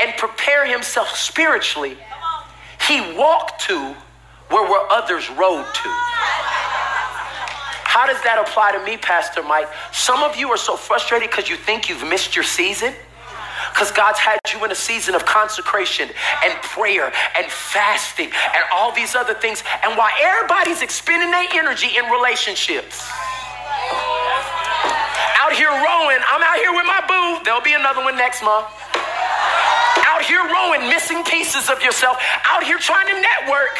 and 0.00 0.16
prepare 0.16 0.66
himself 0.66 1.16
spiritually, 1.16 1.96
he 2.88 3.00
walked 3.16 3.60
to 3.62 3.94
where 4.48 4.68
were 4.68 4.86
others 4.90 5.30
rowed 5.30 5.66
to. 5.74 5.88
How 7.84 8.06
does 8.06 8.22
that 8.22 8.38
apply 8.46 8.72
to 8.72 8.84
me, 8.84 8.96
Pastor 8.96 9.42
Mike? 9.42 9.68
Some 9.92 10.22
of 10.22 10.36
you 10.36 10.48
are 10.50 10.56
so 10.56 10.76
frustrated 10.76 11.28
because 11.28 11.48
you 11.48 11.56
think 11.56 11.88
you've 11.88 12.06
missed 12.06 12.36
your 12.36 12.44
season. 12.44 12.94
Because 13.80 13.96
God's 13.96 14.18
had 14.18 14.38
you 14.52 14.62
in 14.62 14.70
a 14.70 14.74
season 14.74 15.14
of 15.14 15.24
consecration 15.24 16.10
and 16.44 16.52
prayer 16.60 17.10
and 17.34 17.46
fasting 17.50 18.26
and 18.26 18.62
all 18.70 18.92
these 18.92 19.14
other 19.14 19.32
things. 19.32 19.64
And 19.82 19.96
while 19.96 20.12
everybody's 20.20 20.82
expending 20.82 21.30
their 21.30 21.48
energy 21.54 21.96
in 21.96 22.04
relationships, 22.12 23.08
out 25.40 25.56
here 25.56 25.72
rowing, 25.72 26.20
I'm 26.28 26.44
out 26.44 26.60
here 26.60 26.76
with 26.76 26.84
my 26.84 27.00
boo. 27.08 27.42
There'll 27.42 27.64
be 27.64 27.72
another 27.72 28.04
one 28.04 28.16
next 28.16 28.44
month 28.44 28.66
out 30.04 30.20
here 30.20 30.44
rowing, 30.44 30.86
missing 30.90 31.24
pieces 31.24 31.70
of 31.70 31.82
yourself, 31.82 32.18
out 32.44 32.62
here 32.62 32.76
trying 32.76 33.06
to 33.06 33.14
network. 33.14 33.78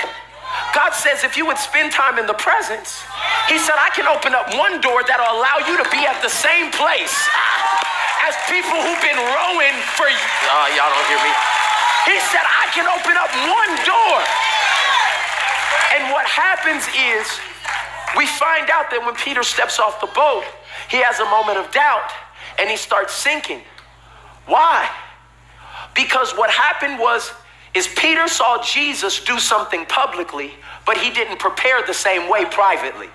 God 0.75 0.95
says 0.95 1.25
if 1.25 1.37
you 1.37 1.47
would 1.47 1.59
spend 1.59 1.93
time 1.93 2.19
in 2.19 2.27
the 2.27 2.39
presence, 2.39 3.03
He 3.49 3.59
said, 3.59 3.75
I 3.77 3.91
can 3.91 4.07
open 4.07 4.35
up 4.35 4.55
one 4.55 4.81
door 4.81 5.03
that'll 5.03 5.39
allow 5.39 5.59
you 5.67 5.75
to 5.83 5.87
be 5.91 6.07
at 6.07 6.23
the 6.23 6.31
same 6.31 6.71
place 6.71 7.17
as 8.29 8.37
people 8.47 8.79
who've 8.79 9.03
been 9.03 9.19
rowing 9.19 9.75
for 9.99 10.07
you. 10.07 10.27
Oh, 10.53 10.67
y'all 10.77 10.93
don't 10.93 11.09
hear 11.11 11.23
me. 11.25 11.33
He 12.07 12.17
said, 12.31 12.45
I 12.47 12.71
can 12.73 12.87
open 12.87 13.17
up 13.19 13.31
one 13.49 13.73
door. 13.83 14.17
And 15.99 16.13
what 16.13 16.27
happens 16.27 16.87
is 16.95 17.27
we 18.17 18.27
find 18.27 18.71
out 18.71 18.91
that 18.91 19.03
when 19.05 19.15
Peter 19.17 19.43
steps 19.43 19.79
off 19.79 20.01
the 20.01 20.11
boat, 20.15 20.45
he 20.89 20.99
has 21.03 21.19
a 21.21 21.27
moment 21.27 21.59
of 21.59 21.71
doubt 21.73 22.11
and 22.59 22.71
he 22.71 22.77
starts 22.77 23.13
sinking. 23.13 23.63
Why? 24.47 24.89
Because 25.95 26.33
what 26.33 26.51
happened 26.51 26.99
was 26.99 27.33
is 27.75 27.89
Peter 27.97 28.27
saw 28.27 28.63
Jesus 28.63 29.23
do 29.25 29.39
something 29.39 29.87
publicly, 29.87 30.53
but 30.87 30.97
he 30.97 31.11
didn't 31.11 31.39
prepare 31.39 31.83
the 31.87 31.95
same 31.95 32.29
way 32.29 32.45
privately. 32.45 33.09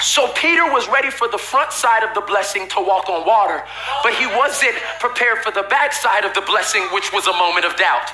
So 0.00 0.28
Peter 0.36 0.70
was 0.70 0.86
ready 0.88 1.10
for 1.10 1.28
the 1.28 1.38
front 1.38 1.72
side 1.72 2.02
of 2.04 2.12
the 2.14 2.20
blessing 2.20 2.68
to 2.76 2.80
walk 2.80 3.08
on 3.08 3.26
water, 3.26 3.64
but 4.02 4.12
he 4.12 4.26
wasn't 4.26 4.76
prepared 5.00 5.38
for 5.38 5.50
the 5.50 5.62
back 5.62 5.94
side 5.94 6.26
of 6.26 6.34
the 6.34 6.42
blessing, 6.42 6.82
which 6.92 7.10
was 7.12 7.26
a 7.26 7.32
moment 7.32 7.64
of 7.64 7.74
doubt. 7.76 8.12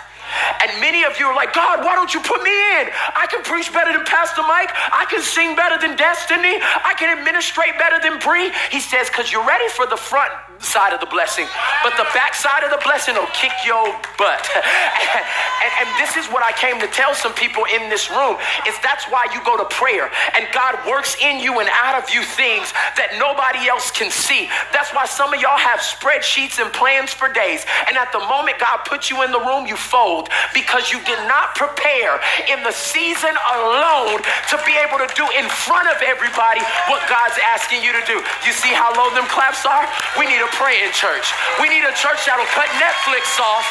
And 0.63 0.71
many 0.81 1.03
of 1.03 1.19
you 1.19 1.27
are 1.27 1.35
like, 1.35 1.53
God, 1.53 1.85
why 1.85 1.97
don't 1.97 2.15
you 2.15 2.21
put 2.21 2.45
me 2.45 2.51
in? 2.51 2.87
I 3.17 3.27
can 3.29 3.43
preach 3.43 3.73
better 3.73 3.93
than 3.93 4.07
Pastor 4.07 4.43
Mike. 4.43 4.71
I 4.71 5.05
can 5.11 5.21
sing 5.21 5.57
better 5.57 5.85
than 5.85 5.97
Destiny. 5.97 6.63
I 6.63 6.95
can 6.97 7.19
administrate 7.19 7.75
better 7.77 7.99
than 7.99 8.21
Bree. 8.21 8.53
He 8.71 8.79
says, 8.79 9.09
because 9.09 9.33
you're 9.33 9.47
ready 9.47 9.69
for 9.71 9.87
the 9.87 9.97
front 9.97 10.31
side 10.61 10.93
of 10.93 11.01
the 11.01 11.09
blessing, 11.09 11.49
but 11.83 11.97
the 11.97 12.07
back 12.13 12.35
side 12.37 12.63
of 12.63 12.71
the 12.71 12.81
blessing 12.85 13.17
will 13.17 13.33
kick 13.33 13.53
your 13.65 13.81
butt. 14.21 14.45
and, 15.65 15.73
and 15.81 15.89
this 15.97 16.17
is 16.21 16.29
what 16.29 16.45
I 16.45 16.53
came 16.53 16.77
to 16.81 16.89
tell 16.93 17.17
some 17.17 17.33
people 17.33 17.65
in 17.73 17.89
this 17.89 18.13
room 18.13 18.37
is 18.69 18.77
that's 18.85 19.09
why 19.09 19.25
you 19.33 19.41
go 19.45 19.57
to 19.57 19.65
prayer 19.73 20.13
and 20.37 20.45
God 20.53 20.77
works 20.85 21.17
in 21.21 21.41
you 21.41 21.61
and 21.61 21.69
out 21.81 21.97
of 21.97 22.13
you 22.13 22.23
things 22.23 22.73
that 23.01 23.17
nobody 23.17 23.73
else 23.73 23.89
can 23.89 24.13
see. 24.13 24.53
That's 24.73 24.93
why 24.93 25.09
some 25.09 25.33
of 25.33 25.41
y'all 25.41 25.57
have 25.57 25.81
spreadsheets 25.81 26.61
and 26.61 26.69
plans 26.77 27.13
for 27.17 27.33
days. 27.33 27.65
And 27.89 27.97
at 27.97 28.13
the 28.13 28.21
moment 28.29 28.61
God 28.61 28.85
puts 28.85 29.09
you 29.09 29.25
in 29.25 29.33
the 29.33 29.41
room, 29.41 29.65
you 29.65 29.81
fold 29.81 30.29
because 30.53 30.93
you 30.93 31.01
did 31.09 31.21
not 31.25 31.57
prepare 31.57 32.21
in 32.53 32.61
the 32.63 32.73
season 32.73 33.33
alone 33.57 34.21
to 34.53 34.57
be 34.69 34.77
able 34.77 35.01
to 35.01 35.09
do 35.17 35.25
in 35.41 35.49
front 35.49 35.89
of 35.89 36.05
everybody 36.05 36.61
what 36.93 37.01
God's 37.09 37.41
asking 37.49 37.81
you 37.81 37.97
to 37.97 38.05
do. 38.05 38.21
You 38.45 38.53
see 38.53 38.77
how 38.77 38.93
low 38.93 39.09
them 39.17 39.25
claps 39.33 39.65
are? 39.65 39.89
We 40.21 40.29
need 40.29 40.45
a 40.51 40.57
praying 40.59 40.91
church. 40.91 41.31
We 41.63 41.71
need 41.71 41.87
a 41.87 41.95
church 41.95 42.27
that'll 42.27 42.51
cut 42.51 42.67
Netflix 42.83 43.39
off. 43.39 43.67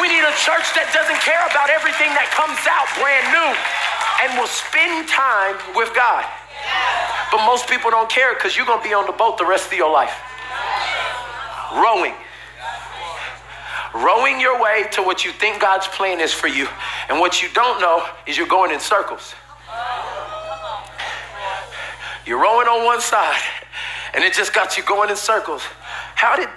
We 0.00 0.08
need 0.08 0.24
a 0.24 0.32
church 0.40 0.72
that 0.72 0.88
doesn't 0.96 1.20
care 1.20 1.44
about 1.52 1.68
everything 1.68 2.08
that 2.16 2.32
comes 2.32 2.56
out 2.64 2.88
brand 2.96 3.28
new 3.28 3.52
and 4.24 4.28
will 4.40 4.48
spend 4.48 5.04
time 5.08 5.60
with 5.76 5.92
God. 5.92 6.24
But 7.28 7.44
most 7.44 7.68
people 7.68 7.90
don't 7.90 8.08
care 8.08 8.32
because 8.34 8.56
you're 8.56 8.66
going 8.66 8.80
to 8.80 8.88
be 8.88 8.94
on 8.94 9.04
the 9.04 9.12
boat 9.12 9.36
the 9.36 9.44
rest 9.44 9.68
of 9.68 9.76
your 9.76 9.92
life. 9.92 10.16
Rowing 11.76 12.14
rowing 13.94 14.40
your 14.40 14.60
way 14.60 14.86
to 14.92 15.02
what 15.02 15.22
you 15.22 15.30
think 15.32 15.60
God's 15.60 15.86
plan 15.86 16.18
is 16.18 16.32
for 16.32 16.46
you. 16.46 16.66
And 17.10 17.20
what 17.20 17.42
you 17.42 17.48
don't 17.52 17.78
know 17.78 18.02
is 18.26 18.38
you're 18.38 18.46
going 18.46 18.72
in 18.72 18.80
circles. 18.80 19.34
You're 22.24 22.40
rowing 22.40 22.68
on 22.68 22.84
one 22.84 23.00
side, 23.00 23.40
and 24.14 24.24
it 24.24 24.32
just 24.34 24.52
got 24.52 24.76
you 24.76 24.82
going 24.84 25.10
in 25.10 25.16
circles. 25.16 25.62
How 26.14 26.36
did 26.36 26.48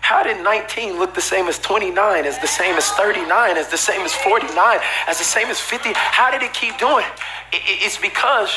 how 0.00 0.22
did 0.22 0.44
19 0.44 0.98
look 0.98 1.14
the 1.14 1.22
same 1.22 1.48
as 1.48 1.58
29, 1.58 2.26
as 2.26 2.38
the 2.38 2.46
same 2.46 2.74
as 2.76 2.90
39, 2.90 3.56
as 3.56 3.68
the 3.68 3.78
same 3.78 4.02
as 4.02 4.12
49, 4.12 4.78
as 5.06 5.16
the 5.16 5.24
same 5.24 5.46
as 5.46 5.58
50? 5.58 5.92
How 5.94 6.30
did 6.30 6.42
it 6.42 6.52
keep 6.52 6.76
doing? 6.76 7.06
It's 7.52 7.96
because 7.96 8.54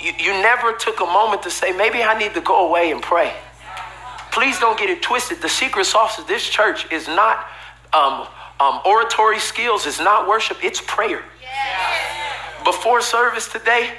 you, 0.00 0.32
never 0.32 0.72
took 0.72 1.00
a 1.00 1.04
moment 1.04 1.42
to 1.42 1.50
say, 1.50 1.72
maybe 1.72 2.02
I 2.02 2.18
need 2.18 2.32
to 2.32 2.40
go 2.40 2.66
away 2.68 2.90
and 2.90 3.02
pray. 3.02 3.34
Please 4.30 4.58
don't 4.58 4.78
get 4.78 4.88
it 4.88 5.02
twisted. 5.02 5.42
The 5.42 5.48
secret 5.50 5.84
sauce 5.84 6.18
of 6.18 6.26
this 6.26 6.48
church 6.48 6.90
is 6.90 7.06
not 7.06 7.46
um, 7.92 8.26
um, 8.58 8.80
oratory 8.86 9.40
skills, 9.40 9.86
it's 9.86 10.00
not 10.00 10.26
worship, 10.26 10.56
it's 10.64 10.80
prayer. 10.80 11.22
Before 12.64 13.02
service 13.02 13.46
today, 13.46 13.90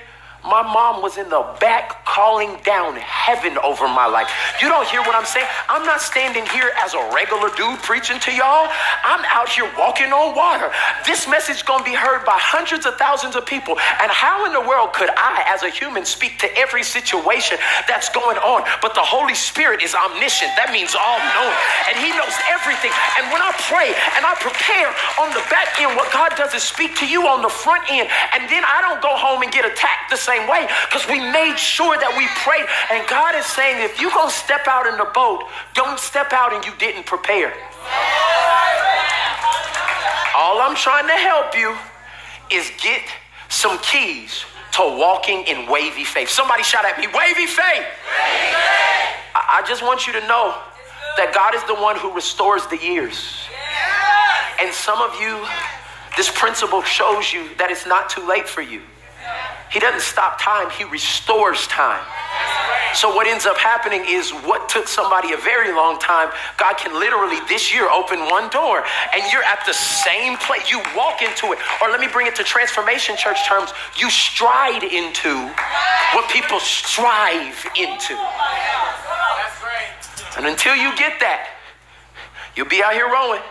my 0.44 0.62
mom 0.62 1.02
was 1.02 1.18
in 1.18 1.30
the 1.30 1.40
back 1.60 2.04
calling 2.04 2.60
down 2.68 2.96
heaven 3.00 3.58
over 3.64 3.88
my 3.88 4.06
life. 4.06 4.28
You 4.60 4.68
don't 4.68 4.86
hear 4.88 5.00
what 5.02 5.16
I'm 5.16 5.26
saying? 5.26 5.48
I'm 5.72 5.88
not 5.88 6.02
standing 6.02 6.46
here 6.52 6.70
as 6.84 6.94
a 6.94 7.02
regular 7.16 7.48
dude 7.56 7.80
preaching 7.80 8.20
to 8.20 8.32
y'all. 8.36 8.68
I'm 9.08 9.24
out 9.32 9.48
here 9.48 9.72
walking 9.80 10.12
on 10.12 10.36
water. 10.36 10.68
This 11.08 11.28
message 11.32 11.64
going 11.64 11.80
to 11.80 11.88
be 11.88 11.96
heard 11.96 12.28
by 12.28 12.36
hundreds 12.36 12.86
of 12.86 13.00
thousands 13.00 13.40
of 13.40 13.48
people. 13.48 13.80
And 14.04 14.12
how 14.12 14.44
in 14.46 14.52
the 14.52 14.60
world 14.60 14.92
could 14.92 15.10
I, 15.16 15.48
as 15.48 15.64
a 15.64 15.72
human, 15.72 16.04
speak 16.04 16.38
to 16.44 16.52
every 16.60 16.84
situation 16.84 17.58
that's 17.88 18.12
going 18.12 18.38
on? 18.44 18.68
But 18.84 19.00
the 19.00 19.06
Holy 19.06 19.36
Spirit 19.36 19.80
is 19.80 19.96
omniscient. 19.96 20.52
That 20.60 20.76
means 20.76 20.92
all 20.92 21.24
knowing. 21.40 21.60
And 21.88 21.96
He 22.04 22.12
knows 22.12 22.36
everything. 22.52 22.92
And 23.16 23.32
when 23.32 23.40
I 23.40 23.56
pray 23.72 23.96
and 24.20 24.28
I 24.28 24.36
prepare 24.44 24.92
on 25.24 25.32
the 25.32 25.44
back 25.48 25.80
end, 25.80 25.96
what 25.96 26.12
God 26.12 26.36
does 26.36 26.52
is 26.52 26.68
speak 26.68 27.00
to 27.00 27.08
you 27.08 27.32
on 27.32 27.42
the 27.42 27.50
front 27.50 27.88
end. 27.88 28.12
And 28.36 28.44
then 28.52 28.68
I 28.68 28.84
don't 28.84 29.00
go 29.00 29.16
home 29.16 29.40
and 29.40 29.50
get 29.50 29.64
attacked 29.64 30.12
the 30.12 30.20
same 30.20 30.33
same 30.34 30.50
way 30.50 30.68
because 30.90 31.08
we 31.08 31.20
made 31.20 31.58
sure 31.58 31.98
that 31.98 32.14
we 32.18 32.26
prayed. 32.42 32.66
And 32.92 33.08
God 33.08 33.36
is 33.36 33.46
saying, 33.46 33.84
if 33.84 34.00
going 34.00 34.30
to 34.30 34.34
step 34.34 34.68
out 34.68 34.88
in 34.88 34.98
the 34.98 35.10
boat, 35.14 35.46
don't 35.74 36.00
step 36.00 36.34
out 36.34 36.54
and 36.54 36.66
you 36.66 36.74
didn't 36.78 37.06
prepare. 37.06 37.54
All 40.36 40.60
I'm 40.62 40.76
trying 40.76 41.08
to 41.08 41.14
help 41.14 41.56
you 41.56 41.76
is 42.52 42.72
get 42.82 43.02
some 43.50 43.78
keys 43.80 44.46
to 44.74 44.82
walking 44.82 45.46
in 45.46 45.70
wavy 45.70 46.04
faith. 46.04 46.30
Somebody 46.30 46.64
shout 46.64 46.86
at 46.86 46.98
me, 46.98 47.08
wavy 47.08 47.46
faith. 47.46 47.46
Wavy 47.46 47.86
faith. 47.86 47.86
I, 49.36 49.62
I 49.62 49.68
just 49.68 49.84
want 49.84 50.08
you 50.08 50.14
to 50.14 50.22
know 50.22 50.58
that 51.18 51.32
God 51.34 51.54
is 51.54 51.64
the 51.66 51.76
one 51.76 51.96
who 51.96 52.12
restores 52.12 52.66
the 52.68 52.78
years. 52.78 53.46
And 54.60 54.74
some 54.74 55.02
of 55.02 55.20
you, 55.22 55.46
this 56.18 56.32
principle 56.34 56.82
shows 56.82 57.32
you 57.32 57.50
that 57.58 57.70
it's 57.70 57.86
not 57.86 58.10
too 58.10 58.28
late 58.28 58.48
for 58.48 58.62
you. 58.62 58.82
He 59.72 59.80
doesn't 59.80 60.02
stop 60.02 60.40
time, 60.40 60.70
he 60.70 60.84
restores 60.84 61.68
time. 61.68 62.04
So, 62.94 63.14
what 63.16 63.26
ends 63.26 63.46
up 63.46 63.58
happening 63.58 64.04
is 64.08 64.30
what 64.46 64.70
took 64.70 64.88
somebody 64.88 65.34
a 65.34 65.38
very 65.38 65.74
long 65.74 65.98
time, 66.00 66.30
God 66.58 66.78
can 66.78 66.94
literally 66.94 67.40
this 67.48 67.74
year 67.74 67.90
open 67.90 68.20
one 68.30 68.50
door 68.50 68.84
and 69.14 69.24
you're 69.32 69.44
at 69.44 69.66
the 69.66 69.74
same 69.74 70.38
place. 70.38 70.70
You 70.70 70.80
walk 70.96 71.22
into 71.22 71.54
it. 71.54 71.60
Or 71.82 71.90
let 71.90 72.00
me 72.00 72.08
bring 72.08 72.28
it 72.28 72.36
to 72.36 72.44
transformation 72.44 73.18
church 73.18 73.48
terms. 73.48 73.74
You 73.98 74.10
stride 74.12 74.84
into 74.84 75.34
what 76.14 76.30
people 76.30 76.60
strive 76.60 77.66
into. 77.76 78.16
And 80.38 80.46
until 80.46 80.76
you 80.76 80.96
get 80.96 81.20
that, 81.20 81.50
you'll 82.56 82.70
be 82.70 82.84
out 82.84 82.94
here 82.94 83.10
rowing, 83.10 83.42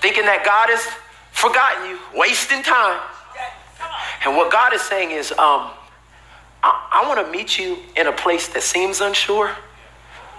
thinking 0.00 0.24
that 0.24 0.44
God 0.44 0.68
has 0.70 0.80
forgotten 1.32 1.90
you, 1.90 1.98
wasting 2.16 2.62
time. 2.62 3.00
And 4.24 4.36
what 4.36 4.50
God 4.50 4.72
is 4.72 4.80
saying 4.80 5.10
is, 5.10 5.32
um, 5.32 5.70
I, 6.62 7.02
I 7.02 7.08
want 7.08 7.24
to 7.24 7.30
meet 7.30 7.58
you 7.58 7.78
in 7.96 8.06
a 8.06 8.12
place 8.12 8.48
that 8.48 8.62
seems 8.62 9.00
unsure, 9.00 9.54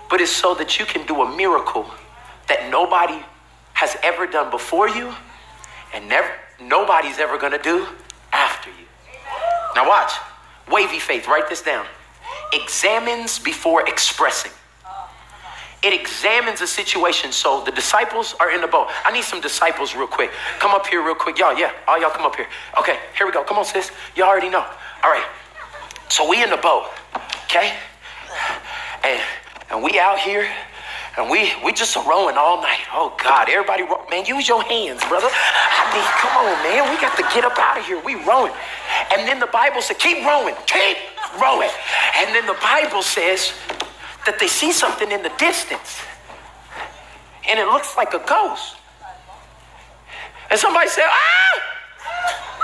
but 0.10 0.22
it's 0.22 0.32
so 0.32 0.56
that 0.56 0.80
you 0.80 0.86
can 0.86 1.06
do 1.06 1.22
a 1.22 1.38
miracle 1.38 1.86
that 2.48 2.70
nobody 2.72 3.24
has 3.74 3.96
ever 4.02 4.26
done 4.26 4.50
before 4.50 4.90
you 4.90 5.14
and 5.94 6.08
never 6.10 6.30
nobody's 6.60 7.20
ever 7.20 7.38
going 7.38 7.52
to 7.52 7.60
do 7.60 7.88
after 8.32 8.70
you. 8.70 8.86
Now 9.76 9.88
watch. 9.88 10.14
Wavy 10.72 11.00
faith, 11.00 11.28
write 11.28 11.48
this 11.50 11.62
down. 11.62 11.86
Examines 12.54 13.38
before 13.38 13.88
expressing. 13.88 14.52
It 15.84 15.94
examines 15.94 16.62
a 16.62 16.68
situation. 16.68 17.32
So 17.32 17.64
the 17.64 17.72
disciples 17.72 18.36
are 18.40 18.52
in 18.52 18.62
the 18.62 18.68
boat. 18.68 18.88
I 19.04 19.12
need 19.12 19.24
some 19.24 19.42
disciples 19.42 19.96
real 19.96 20.08
quick. 20.08 20.32
Come 20.60 20.72
up 20.72 20.88
here 20.88 21.04
real 21.04 21.16
quick. 21.16 21.38
Y'all, 21.38 21.58
yeah. 21.58 21.72
All 21.88 22.00
y'all 22.00 22.10
come 22.10 22.26
up 22.26 22.36
here. 22.36 22.48
Okay, 22.80 22.98
here 23.18 23.26
we 23.28 23.32
go. 23.32 23.44
Come 23.44 23.58
on, 23.58 23.66
sis. 23.66 23.92
Y'all 24.16 24.28
already 24.28 24.50
know. 24.50 24.66
All 25.04 25.12
right. 25.12 25.26
So 26.10 26.28
we 26.30 26.44
in 26.44 26.50
the 26.50 26.58
boat, 26.58 26.90
okay? 27.46 27.76
And 29.04 29.20
and 29.72 29.84
we 29.84 30.00
out 30.00 30.20
here 30.20 30.48
and 31.18 31.30
we 31.30 31.52
we 31.64 31.74
just 31.74 31.96
rowing 31.96 32.38
all 32.38 32.62
night. 32.62 32.82
Oh 32.94 33.16
God, 33.22 33.50
everybody, 33.50 33.84
row. 33.84 34.06
man, 34.10 34.26
use 34.26 34.48
your 34.48 34.62
hands, 34.64 35.04
brother. 35.06 35.28
I 35.32 35.84
mean, 35.94 36.06
come 36.22 36.46
on, 36.46 36.54
man, 36.64 36.90
we 36.94 37.02
got 37.02 37.16
to 37.18 37.24
get 37.34 37.44
up 37.44 37.58
out 37.58 37.78
of 37.78 37.86
here. 37.86 38.00
We 38.04 38.16
rowing, 38.24 38.54
and 39.12 39.28
then 39.28 39.40
the 39.40 39.48
Bible 39.48 39.82
said, 39.82 39.98
keep 40.00 40.26
rowing, 40.26 40.56
keep 40.68 40.98
rowing, 41.42 41.70
and 42.18 42.36
then 42.36 42.46
the 42.46 42.58
Bible 42.62 43.02
says 43.02 43.54
that 44.26 44.40
they 44.40 44.48
see 44.48 44.72
something 44.72 45.12
in 45.12 45.22
the 45.24 45.32
distance, 45.38 46.02
and 47.48 47.60
it 47.60 47.68
looks 47.68 47.96
like 47.96 48.14
a 48.14 48.24
ghost. 48.26 48.78
And 50.50 50.60
somebody 50.60 50.90
said, 50.90 51.06
ah, 51.08 51.62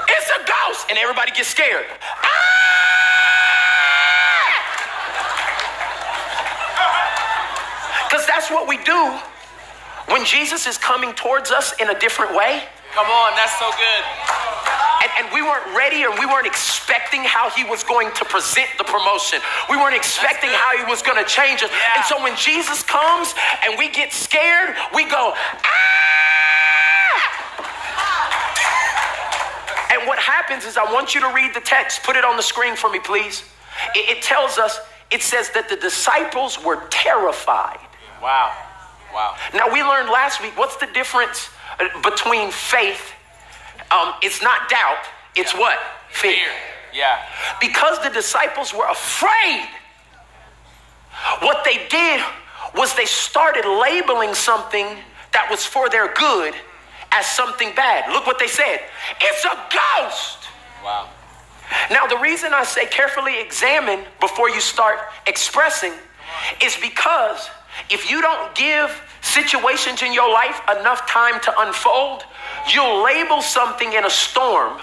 it's 0.08 0.30
a 0.30 0.40
ghost, 0.46 0.88
and 0.90 0.98
everybody 0.98 1.32
gets 1.32 1.50
scared. 1.50 1.86
Ah! 2.02 2.62
Because 8.10 8.26
that's 8.28 8.50
what 8.52 8.68
we 8.68 8.78
do 8.84 9.20
when 10.08 10.26
Jesus 10.26 10.68
is 10.68 10.78
coming 10.78 11.14
towards 11.14 11.52
us 11.52 11.74
in 11.80 11.90
a 11.90 12.00
different 12.00 12.36
way. 12.36 12.64
Come 12.94 13.08
on, 13.08 13.36
that's 13.36 13.58
so 13.58 13.70
good. 13.72 14.31
And, 15.18 15.28
we 15.34 15.42
weren't 15.42 15.76
ready 15.76 16.04
and 16.04 16.14
we 16.20 16.26
weren't 16.26 16.48
expecting 16.48 17.24
how 17.24 17.50
he 17.50 17.64
was 17.64 17.84
going 17.84 18.12
to 18.14 18.26
present 18.26 18.70
the 18.78 18.84
promotion. 18.84 19.40
We 19.70 19.78
weren't 19.78 19.96
expecting 19.96 20.50
how 20.50 20.78
he 20.78 20.84
was 20.84 21.02
going 21.02 21.18
to 21.24 21.30
change 21.30 21.64
us. 21.64 21.70
Yeah. 21.72 21.98
And 21.98 22.06
so 22.06 22.22
when 22.22 22.36
Jesus 22.36 22.84
comes 22.84 23.34
and 23.64 23.78
we 23.78 23.90
get 23.90 24.14
scared, 24.14 24.76
we 24.94 25.06
go, 25.06 25.34
ah! 25.36 25.92
And 29.94 30.08
what 30.08 30.20
happens 30.20 30.66
is, 30.66 30.78
I 30.78 30.92
want 30.92 31.14
you 31.14 31.22
to 31.22 31.34
read 31.34 31.54
the 31.54 31.62
text. 31.62 32.04
Put 32.04 32.16
it 32.16 32.24
on 32.24 32.38
the 32.38 32.44
screen 32.44 32.76
for 32.76 32.90
me, 32.90 33.00
please. 33.00 33.44
It, 33.96 34.18
it 34.18 34.24
tells 34.24 34.58
us, 34.58 34.80
it 35.12 35.22
says 35.22 35.50
that 35.52 35.70
the 35.70 35.76
disciples 35.76 36.64
were 36.64 36.88
terrified. 36.90 37.80
Wow. 38.22 38.54
Wow. 39.14 39.36
Now, 39.54 39.72
we 39.72 39.84
learned 39.84 40.10
last 40.10 40.42
week 40.42 40.58
what's 40.58 40.78
the 40.78 40.88
difference 40.88 41.50
uh, 41.80 42.02
between 42.02 42.52
faith? 42.52 43.14
Um, 43.94 44.14
it's 44.22 44.42
not 44.42 44.70
doubt, 44.70 45.06
it's 45.36 45.54
what? 45.54 45.78
Fear. 46.10 46.34
Fear. 46.34 46.48
Yeah. 46.94 47.20
Because 47.60 48.02
the 48.04 48.10
disciples 48.10 48.74
were 48.74 48.88
afraid, 48.90 49.68
what 51.40 51.64
they 51.64 51.88
did 51.88 52.22
was 52.76 52.94
they 52.96 53.06
started 53.06 53.66
labeling 53.66 54.34
something 54.34 54.86
that 55.34 55.48
was 55.50 55.66
for 55.66 55.90
their 55.90 56.14
good 56.14 56.54
as 57.12 57.26
something 57.26 57.74
bad. 57.76 58.12
Look 58.12 58.26
what 58.26 58.40
they 58.40 58.48
said 58.48 58.82
it's 59.20 59.46
a 59.46 59.58
ghost. 59.70 60.48
Wow. 60.84 61.10
Now, 61.90 62.06
the 62.06 62.18
reason 62.18 62.54
I 62.54 62.64
say 62.64 62.86
carefully 62.86 63.40
examine 63.40 64.06
before 64.20 64.50
you 64.50 64.60
start 64.60 65.00
expressing 65.26 65.94
is 66.62 66.76
because 66.78 67.50
if 67.90 68.10
you 68.12 68.22
don't 68.22 68.54
give 68.56 69.02
situations 69.22 70.02
in 70.02 70.14
your 70.14 70.32
life 70.32 70.62
enough 70.80 71.08
time 71.08 71.40
to 71.42 71.54
unfold, 71.60 72.26
you'll 72.74 73.04
label 73.04 73.42
something 73.42 73.94
in 73.94 74.06
a 74.06 74.10
storm. 74.10 74.80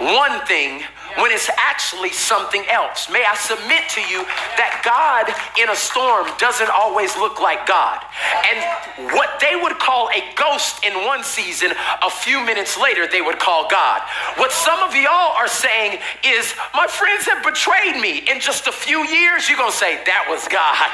One 0.00 0.44
thing 0.46 0.82
when 1.16 1.30
it's 1.30 1.50
actually 1.56 2.10
something 2.10 2.64
else. 2.68 3.10
May 3.10 3.24
I 3.24 3.34
submit 3.34 3.88
to 3.96 4.00
you 4.00 4.24
that 4.56 4.80
God 4.84 5.28
in 5.60 5.68
a 5.70 5.76
storm 5.76 6.28
doesn't 6.38 6.70
always 6.70 7.16
look 7.16 7.40
like 7.40 7.66
God. 7.66 8.00
And 8.48 9.12
what 9.12 9.40
they 9.40 9.56
would 9.56 9.78
call 9.78 10.08
a 10.10 10.22
ghost 10.36 10.84
in 10.84 10.94
one 11.06 11.24
season, 11.24 11.72
a 12.02 12.10
few 12.10 12.44
minutes 12.44 12.78
later, 12.78 13.06
they 13.06 13.20
would 13.20 13.38
call 13.38 13.68
God. 13.68 14.02
What 14.36 14.52
some 14.52 14.80
of 14.80 14.94
y'all 14.94 15.34
are 15.34 15.48
saying 15.48 15.98
is, 16.24 16.54
my 16.74 16.86
friends 16.86 17.26
have 17.26 17.42
betrayed 17.42 18.00
me. 18.00 18.24
In 18.30 18.40
just 18.40 18.66
a 18.66 18.72
few 18.72 19.04
years, 19.08 19.48
you're 19.48 19.58
going 19.58 19.72
to 19.72 19.76
say, 19.76 19.98
that 20.04 20.24
was 20.28 20.46
God. 20.48 20.88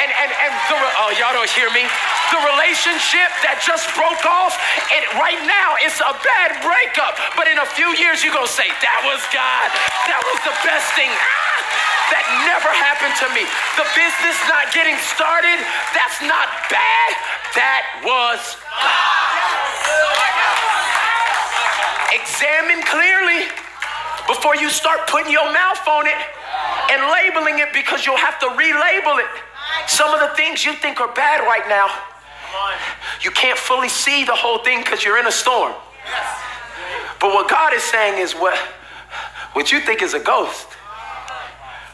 And, 0.00 0.10
and, 0.10 0.30
and 0.30 0.52
the, 0.70 0.76
oh, 1.04 1.10
y'all 1.18 1.34
don't 1.34 1.50
hear 1.50 1.68
me? 1.74 1.84
The 2.32 2.40
relationship 2.54 3.28
that 3.44 3.60
just 3.60 3.90
broke 3.98 4.24
off, 4.24 4.54
and 4.94 5.02
right 5.18 5.40
now 5.44 5.76
it's 5.82 5.98
a 5.98 6.14
bad 6.22 6.62
breakup. 6.62 7.18
But 7.36 7.50
in 7.50 7.58
a 7.58 7.68
few 7.68 7.90
years, 7.98 8.22
you're 8.22 8.34
going 8.34 8.48
to 8.48 8.52
say, 8.52 8.68
that 8.70 9.00
was 9.04 9.20
God. 9.34 9.59
That 10.08 10.20
was 10.24 10.38
the 10.46 10.56
best 10.64 10.88
thing. 10.96 11.10
Ah, 11.10 11.60
that 12.14 12.24
never 12.48 12.70
happened 12.72 13.14
to 13.20 13.28
me. 13.36 13.44
The 13.76 13.86
business 13.92 14.36
not 14.48 14.72
getting 14.72 14.96
started, 15.04 15.60
that's 15.92 16.18
not 16.24 16.48
bad. 16.72 17.10
That 17.54 17.82
was 18.02 18.40
God. 18.80 19.30
Examine 22.10 22.82
clearly 22.82 23.46
before 24.26 24.56
you 24.56 24.70
start 24.70 25.06
putting 25.06 25.30
your 25.30 25.46
mouth 25.52 25.86
on 25.86 26.06
it 26.06 26.18
and 26.90 27.02
labeling 27.10 27.58
it 27.58 27.72
because 27.72 28.06
you'll 28.06 28.16
have 28.16 28.38
to 28.40 28.46
relabel 28.46 29.18
it. 29.20 29.30
Some 29.86 30.12
of 30.14 30.20
the 30.20 30.34
things 30.36 30.64
you 30.64 30.72
think 30.74 31.00
are 31.00 31.12
bad 31.14 31.40
right 31.46 31.68
now, 31.68 31.86
you 33.22 33.30
can't 33.30 33.58
fully 33.58 33.88
see 33.88 34.24
the 34.24 34.34
whole 34.34 34.58
thing 34.58 34.80
because 34.80 35.04
you're 35.04 35.18
in 35.18 35.26
a 35.26 35.32
storm. 35.32 35.72
But 37.20 37.34
what 37.34 37.48
God 37.48 37.74
is 37.74 37.82
saying 37.82 38.20
is 38.20 38.32
what 38.32 38.58
what 39.52 39.72
you 39.72 39.80
think 39.80 40.02
is 40.02 40.14
a 40.14 40.20
ghost 40.20 40.68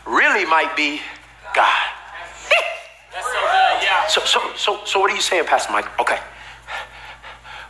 really 0.07 0.45
might 0.45 0.77
be 0.77 1.01
God. 1.55 1.83
So 4.09 4.21
So, 4.21 4.21
so, 4.25 4.40
so, 4.57 4.85
so 4.85 5.01
what 5.01 5.11
are 5.11 5.14
you 5.14 5.21
saying, 5.21 5.47
Pastor 5.47 5.73
Mike? 5.73 5.87
Okay. 6.01 6.19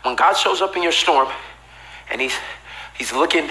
When 0.02 0.16
God 0.16 0.34
shows 0.34 0.60
up 0.60 0.76
in 0.76 0.82
your 0.82 0.92
storm 0.92 1.28
and 2.10 2.20
he's, 2.20 2.36
he's 2.96 3.12
looking 3.12 3.48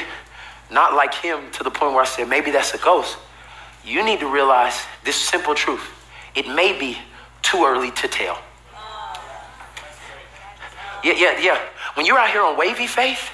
not 0.72 0.94
like 0.94 1.14
him 1.14 1.52
to 1.54 1.64
the 1.64 1.72
point 1.72 1.94
where 1.94 2.02
I 2.02 2.06
said, 2.06 2.30
maybe 2.30 2.52
that's 2.52 2.74
a 2.74 2.78
ghost, 2.78 3.18
you 3.84 4.04
need 4.04 4.20
to 4.20 4.28
realize 4.32 4.82
this 5.04 5.16
simple 5.16 5.54
truth. 5.56 5.84
It 6.36 6.48
may 6.48 6.78
be 6.78 6.98
too 7.42 7.64
early 7.66 7.92
to 7.92 8.08
tell. 8.08 8.40
Yeah, 11.04 11.14
yeah, 11.18 11.40
yeah. 11.40 11.60
When 11.96 12.06
you're 12.06 12.18
out 12.18 12.30
here 12.30 12.42
on 12.42 12.58
wavy 12.58 12.88
faith, 12.88 13.30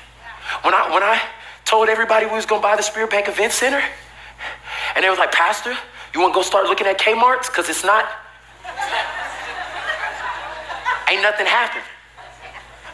when 0.63 0.73
I, 0.73 0.91
when 0.93 1.03
I, 1.03 1.21
told 1.71 1.87
everybody 1.87 2.25
we 2.25 2.33
was 2.33 2.45
gonna 2.45 2.61
buy 2.61 2.75
the 2.75 2.83
Spirit 2.83 3.09
Bank 3.09 3.29
Event 3.29 3.53
Center. 3.53 3.81
And 4.93 5.05
they 5.05 5.09
was 5.09 5.17
like, 5.17 5.31
Pastor, 5.31 5.73
you 6.13 6.19
wanna 6.19 6.33
go 6.33 6.41
start 6.41 6.65
looking 6.65 6.85
at 6.85 6.99
Kmart's? 6.99 7.47
Cause 7.47 7.69
it's 7.69 7.85
not, 7.85 8.09
ain't 11.07 11.21
nothing 11.21 11.45
happened. 11.45 11.85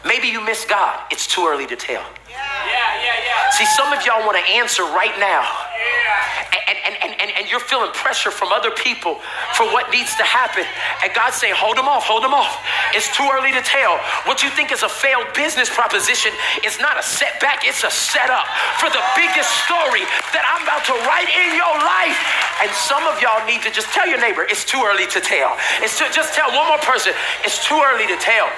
Maybe 0.06 0.28
you 0.28 0.40
miss 0.40 0.64
God. 0.64 1.00
It's 1.10 1.26
too 1.26 1.44
early 1.44 1.66
to 1.66 1.74
tell. 1.74 2.06
Yeah, 2.30 2.38
yeah, 2.70 3.14
yeah. 3.26 3.50
See, 3.50 3.66
some 3.66 3.92
of 3.92 4.06
y'all 4.06 4.24
want 4.24 4.38
to 4.38 4.48
answer 4.52 4.84
right 4.84 5.18
now. 5.18 5.42
And, 6.68 6.76
and, 6.84 6.94
and, 7.00 7.12
and, 7.16 7.30
and 7.32 7.48
you're 7.48 7.64
feeling 7.64 7.88
pressure 7.96 8.30
from 8.30 8.52
other 8.52 8.70
people 8.70 9.16
for 9.56 9.64
what 9.72 9.88
needs 9.88 10.12
to 10.20 10.22
happen. 10.22 10.68
And 11.02 11.08
God's 11.16 11.40
saying, 11.40 11.56
hold 11.56 11.80
them 11.80 11.88
off, 11.88 12.04
hold 12.04 12.22
them 12.22 12.36
off. 12.36 12.60
It's 12.92 13.08
too 13.16 13.24
early 13.24 13.52
to 13.56 13.64
tell. 13.64 13.96
What 14.28 14.44
you 14.44 14.50
think 14.52 14.68
is 14.68 14.84
a 14.84 14.88
failed 14.88 15.32
business 15.32 15.72
proposition 15.72 16.30
is 16.68 16.76
not 16.78 17.00
a 17.00 17.02
setback, 17.02 17.64
it's 17.64 17.84
a 17.84 17.90
setup 17.90 18.44
for 18.76 18.92
the 18.92 19.00
biggest 19.16 19.48
story 19.64 20.04
that 20.36 20.44
I'm 20.44 20.60
about 20.68 20.84
to 20.92 20.94
write 21.08 21.32
in 21.32 21.56
your 21.56 21.74
life. 21.80 22.20
And 22.60 22.68
some 22.76 23.00
of 23.08 23.16
y'all 23.24 23.40
need 23.48 23.64
to 23.64 23.72
just 23.72 23.88
tell 23.96 24.04
your 24.04 24.20
neighbor, 24.20 24.44
it's 24.44 24.64
too 24.64 24.84
early 24.84 25.08
to 25.08 25.20
tell. 25.24 25.56
It's 25.80 25.96
to, 25.98 26.04
just 26.12 26.36
tell 26.36 26.52
one 26.52 26.68
more 26.68 26.82
person, 26.84 27.16
it's 27.48 27.64
too 27.64 27.80
early 27.80 28.06
to 28.12 28.18
tell. 28.20 28.52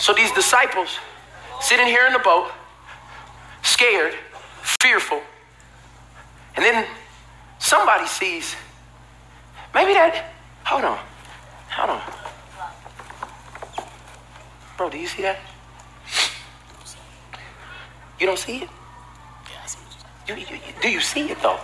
So 0.00 0.12
these 0.12 0.32
disciples 0.32 0.98
sitting 1.60 1.86
here 1.86 2.06
in 2.06 2.12
the 2.12 2.24
boat, 2.24 2.50
scared, 3.62 4.14
fearful, 4.62 5.20
and 6.56 6.64
then 6.64 6.86
somebody 7.58 8.06
sees, 8.06 8.56
maybe 9.74 9.92
that, 9.94 10.32
hold 10.64 10.84
on, 10.84 10.98
hold 11.70 11.90
on. 11.90 12.02
Bro, 14.76 14.90
do 14.90 14.98
you 14.98 15.06
see 15.06 15.22
that? 15.22 15.38
You 18.18 18.26
don't 18.26 18.38
see 18.38 18.62
it? 18.62 18.68
You, 20.28 20.36
you, 20.36 20.46
you, 20.50 20.58
do 20.80 20.88
you 20.88 21.00
see 21.00 21.30
it 21.30 21.42
though? 21.42 21.58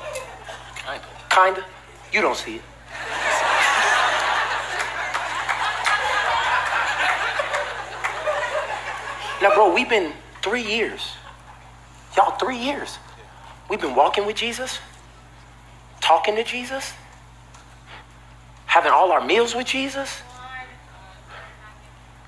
Kinda. 0.75 1.05
Kinda. 1.31 1.65
You 2.13 2.21
don't 2.21 2.37
see 2.37 2.57
it. 2.57 2.63
Now, 9.41 9.55
bro, 9.55 9.73
we've 9.73 9.89
been 9.89 10.13
three 10.43 10.63
years. 10.63 11.13
Y'all, 12.19 12.33
three 12.33 12.59
years. 12.59 12.99
We've 13.71 13.81
been 13.81 13.95
walking 13.95 14.27
with 14.27 14.35
Jesus, 14.35 14.81
talking 16.01 16.35
to 16.35 16.43
Jesus, 16.43 16.93
having 18.67 18.91
all 18.91 19.13
our 19.13 19.25
meals 19.25 19.55
with 19.55 19.69
Jesus. 19.69 20.21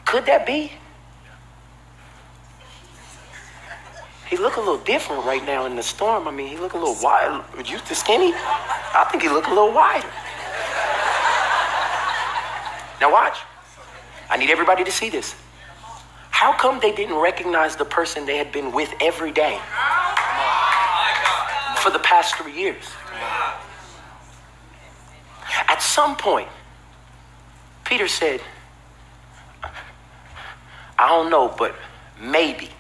Could 0.05 0.27
that 0.27 0.47
be? 0.47 0.71
He 4.29 4.37
look 4.37 4.59
a 4.59 4.61
little 4.61 4.79
different 4.79 5.25
right 5.25 5.45
now 5.45 5.67
in 5.67 5.75
the 5.75 5.83
storm. 5.83 6.29
I 6.29 6.31
mean, 6.31 6.47
he 6.47 6.57
look 6.57 6.75
a 6.75 6.79
little 6.79 6.97
wide. 7.03 7.43
Used 7.67 7.87
to 7.87 7.97
skinny. 7.97 8.33
I 8.33 9.09
think 9.11 9.25
he 9.25 9.29
look 9.29 9.49
a 9.49 9.51
little 9.51 9.73
wider. 9.73 10.07
Now 13.01 13.11
watch. 13.11 13.39
I 14.31 14.37
need 14.37 14.51
everybody 14.51 14.85
to 14.85 14.93
see 14.93 15.11
this. 15.11 15.35
How 16.41 16.55
come 16.55 16.81
they 16.81 16.91
didn't 16.91 17.17
recognize 17.17 17.77
the 17.77 17.85
person 17.85 18.25
they 18.25 18.39
had 18.39 18.51
been 18.51 18.73
with 18.73 18.91
every 18.99 19.31
day 19.31 19.59
for 21.83 21.91
the 21.91 21.99
past 21.99 22.35
three 22.37 22.55
years? 22.59 22.83
At 25.69 25.83
some 25.83 26.17
point, 26.17 26.49
Peter 27.85 28.09
said, 28.09 28.41
I 30.99 31.09
don't 31.09 31.29
know, 31.29 31.55
but 31.59 31.75
maybe. 32.19 32.71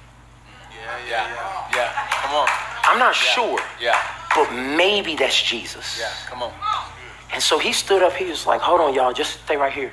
Yeah, 0.72 0.98
yeah. 1.10 1.76
Yeah. 1.76 1.92
Come 2.12 2.34
on. 2.36 2.48
I'm 2.84 2.98
not 2.98 3.14
Yeah. 3.14 3.34
sure, 3.34 3.60
Yeah, 3.78 4.00
but 4.34 4.50
maybe 4.54 5.16
that's 5.16 5.42
Jesus. 5.42 5.98
yeah. 6.00 6.08
Come 6.30 6.42
on. 6.42 6.52
And 7.34 7.42
so 7.42 7.58
he 7.58 7.74
stood 7.74 8.02
up, 8.02 8.14
he 8.14 8.24
was 8.24 8.46
like, 8.46 8.62
Hold 8.62 8.80
on, 8.80 8.94
y'all, 8.94 9.12
just 9.12 9.44
stay 9.44 9.58
right 9.58 9.70
here. 9.70 9.92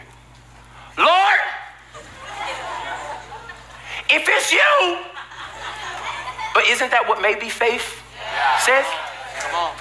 Lord, 0.97 1.39
if 4.09 4.27
it's 4.27 4.51
you, 4.51 4.97
but 6.53 6.65
isn't 6.67 6.91
that 6.91 7.07
what 7.07 7.21
maybe 7.21 7.49
faith 7.49 8.01
says? 8.65 8.85
Come 9.39 9.55
on. 9.55 9.71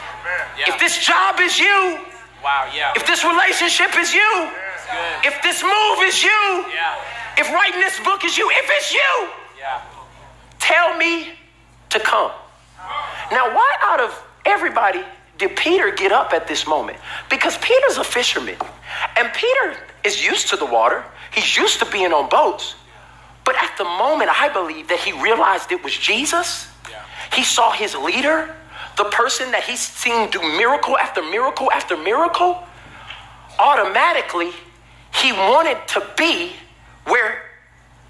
Yeah. 0.58 0.74
If 0.74 0.80
this 0.80 0.98
job 1.04 1.40
is 1.40 1.58
you, 1.58 1.98
wow. 2.42 2.68
Yeah. 2.74 2.92
if 2.96 3.06
this 3.06 3.24
relationship 3.24 3.96
is 3.98 4.12
you, 4.12 4.48
if 5.24 5.40
this 5.42 5.62
move 5.62 5.98
is 6.02 6.22
you, 6.22 6.64
Yeah. 6.72 6.96
if 7.38 7.50
writing 7.52 7.80
this 7.80 7.98
book 8.00 8.24
is 8.24 8.36
you, 8.36 8.50
if 8.50 8.66
it's 8.70 8.92
you, 8.92 9.28
Yeah. 9.58 9.80
tell 10.58 10.96
me 10.96 11.38
to 11.90 12.00
come. 12.00 12.32
Now, 13.30 13.54
why 13.54 13.76
out 13.82 14.00
of 14.00 14.22
everybody 14.44 15.04
did 15.38 15.56
Peter 15.56 15.90
get 15.90 16.12
up 16.12 16.32
at 16.32 16.46
this 16.46 16.66
moment? 16.66 16.98
Because 17.28 17.56
Peter's 17.58 17.98
a 17.98 18.04
fisherman, 18.04 18.56
and 19.16 19.32
Peter 19.32 19.76
is 20.04 20.24
used 20.24 20.48
to 20.50 20.56
the 20.56 20.66
water, 20.66 21.04
he's 21.32 21.56
used 21.56 21.78
to 21.80 21.86
being 21.86 22.12
on 22.12 22.28
boats. 22.28 22.74
But 23.46 23.54
at 23.62 23.78
the 23.78 23.84
moment, 23.84 24.28
I 24.30 24.48
believe 24.52 24.88
that 24.88 24.98
he 24.98 25.12
realized 25.22 25.70
it 25.70 25.82
was 25.82 25.96
Jesus. 25.96 26.68
Yeah. 26.90 27.00
He 27.32 27.44
saw 27.44 27.70
his 27.70 27.94
leader, 27.94 28.54
the 28.96 29.04
person 29.04 29.52
that 29.52 29.62
he's 29.62 29.80
seen 29.80 30.28
do 30.30 30.40
miracle 30.42 30.98
after 30.98 31.22
miracle 31.22 31.70
after 31.72 31.96
miracle. 31.96 32.62
Automatically, 33.58 34.50
he 35.14 35.32
wanted 35.32 35.78
to 35.88 36.04
be 36.18 36.52
where 37.04 37.42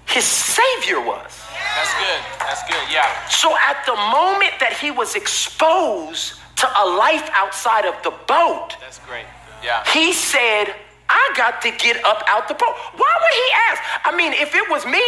his 0.07 0.25
Savior 0.25 0.99
was. 0.99 1.31
That's 1.75 1.93
good. 1.93 2.21
That's 2.39 2.63
good. 2.67 2.91
Yeah. 2.91 3.27
So 3.29 3.55
at 3.57 3.85
the 3.85 3.95
moment 3.95 4.53
that 4.59 4.73
he 4.81 4.89
was 4.89 5.15
exposed 5.15 6.33
to 6.57 6.67
a 6.67 6.85
life 6.97 7.29
outside 7.33 7.85
of 7.85 7.93
the 8.03 8.11
boat, 8.27 8.75
That's 8.81 8.99
great. 8.99 9.25
Yeah. 9.63 9.83
he 9.93 10.13
said, 10.13 10.73
I 11.09 11.23
got 11.35 11.61
to 11.63 11.71
get 11.71 12.03
up 12.03 12.23
out 12.27 12.47
the 12.47 12.53
boat. 12.53 12.75
Why 12.99 13.13
would 13.15 13.35
he 13.35 13.47
ask? 13.71 13.79
I 14.03 14.11
mean, 14.15 14.33
if 14.35 14.55
it 14.55 14.67
was 14.67 14.83
me 14.85 15.03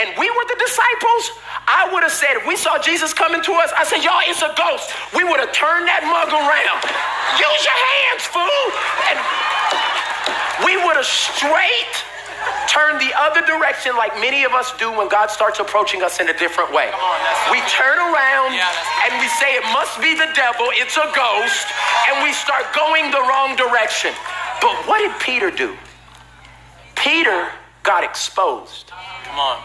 and 0.00 0.08
we 0.16 0.28
were 0.32 0.46
the 0.48 0.56
disciples, 0.56 1.24
I 1.68 1.92
would 1.92 2.02
have 2.02 2.12
said, 2.14 2.40
if 2.40 2.46
we 2.48 2.56
saw 2.56 2.80
Jesus 2.80 3.12
coming 3.12 3.44
to 3.44 3.52
us, 3.60 3.68
I 3.76 3.84
said, 3.84 4.00
y'all, 4.00 4.24
it's 4.24 4.40
a 4.40 4.52
ghost. 4.56 4.96
We 5.12 5.24
would 5.24 5.40
have 5.44 5.52
turned 5.52 5.84
that 5.88 6.08
mug 6.08 6.32
around. 6.32 6.80
Use 7.36 7.62
your 7.68 7.80
hands, 7.84 8.22
fool. 8.24 8.64
And 9.12 9.18
we 10.64 10.80
would 10.80 10.96
have 10.96 11.08
straight 11.08 11.94
turned 12.66 12.98
the 12.98 13.12
other 13.14 13.44
direction 13.46 13.94
like 13.94 14.14
many 14.18 14.44
of 14.44 14.52
us 14.52 14.72
do 14.78 14.90
when 14.90 15.08
God 15.08 15.30
starts 15.30 15.60
approaching 15.60 16.02
us 16.02 16.18
in 16.18 16.28
a 16.28 16.36
different 16.36 16.72
way. 16.72 16.90
on, 16.90 17.18
we 17.52 17.60
turn 17.70 17.98
around 17.98 18.54
Yeah, 18.56 18.66
and 19.06 19.20
we 19.20 19.28
say 19.38 19.54
it 19.54 19.66
must 19.70 20.00
be 20.00 20.14
the 20.14 20.26
devil, 20.34 20.66
it's 20.80 20.96
a 20.96 21.06
ghost, 21.14 21.66
and 22.10 22.24
we 22.24 22.32
start 22.32 22.66
going 22.74 23.10
the 23.10 23.22
wrong 23.28 23.54
direction. 23.54 24.10
But 24.62 24.86
what 24.86 24.98
did 24.98 25.20
Peter 25.20 25.50
do? 25.50 25.76
Peter 26.94 27.48
got 27.82 28.04
exposed. 28.04 28.92
Come 29.24 29.38
on. 29.38 29.62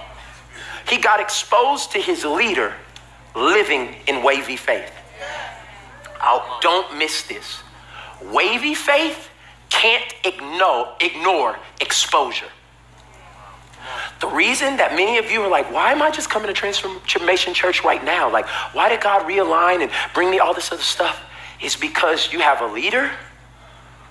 He 0.89 0.97
got 0.97 1.19
exposed 1.19 1.91
to 1.91 1.99
his 1.99 2.25
leader 2.25 2.73
living 3.35 3.95
in 4.07 4.23
wavy 4.23 4.55
faith. 4.55 4.91
Oh, 6.21 6.57
don't 6.61 6.97
miss 6.97 7.21
this. 7.23 7.61
Wavy 8.33 8.73
faith 8.73 9.29
can't 9.69 10.13
ignore, 10.25 10.95
ignore 10.99 11.59
exposure. 11.79 12.47
The 14.19 14.27
reason 14.27 14.77
that 14.77 14.95
many 14.95 15.19
of 15.19 15.29
you 15.29 15.41
are 15.43 15.49
like, 15.49 15.71
why 15.71 15.91
am 15.91 16.01
I 16.01 16.09
just 16.09 16.29
coming 16.29 16.47
to 16.47 16.53
Transformation 16.53 17.53
Church 17.53 17.83
right 17.83 18.03
now? 18.03 18.31
Like, 18.31 18.47
why 18.73 18.89
did 18.89 19.01
God 19.01 19.29
realign 19.29 19.81
and 19.81 19.91
bring 20.15 20.31
me 20.31 20.39
all 20.39 20.55
this 20.55 20.71
other 20.71 20.81
stuff? 20.81 21.23
Is 21.61 21.75
because 21.75 22.33
you 22.33 22.39
have 22.39 22.61
a 22.61 22.67
leader 22.67 23.11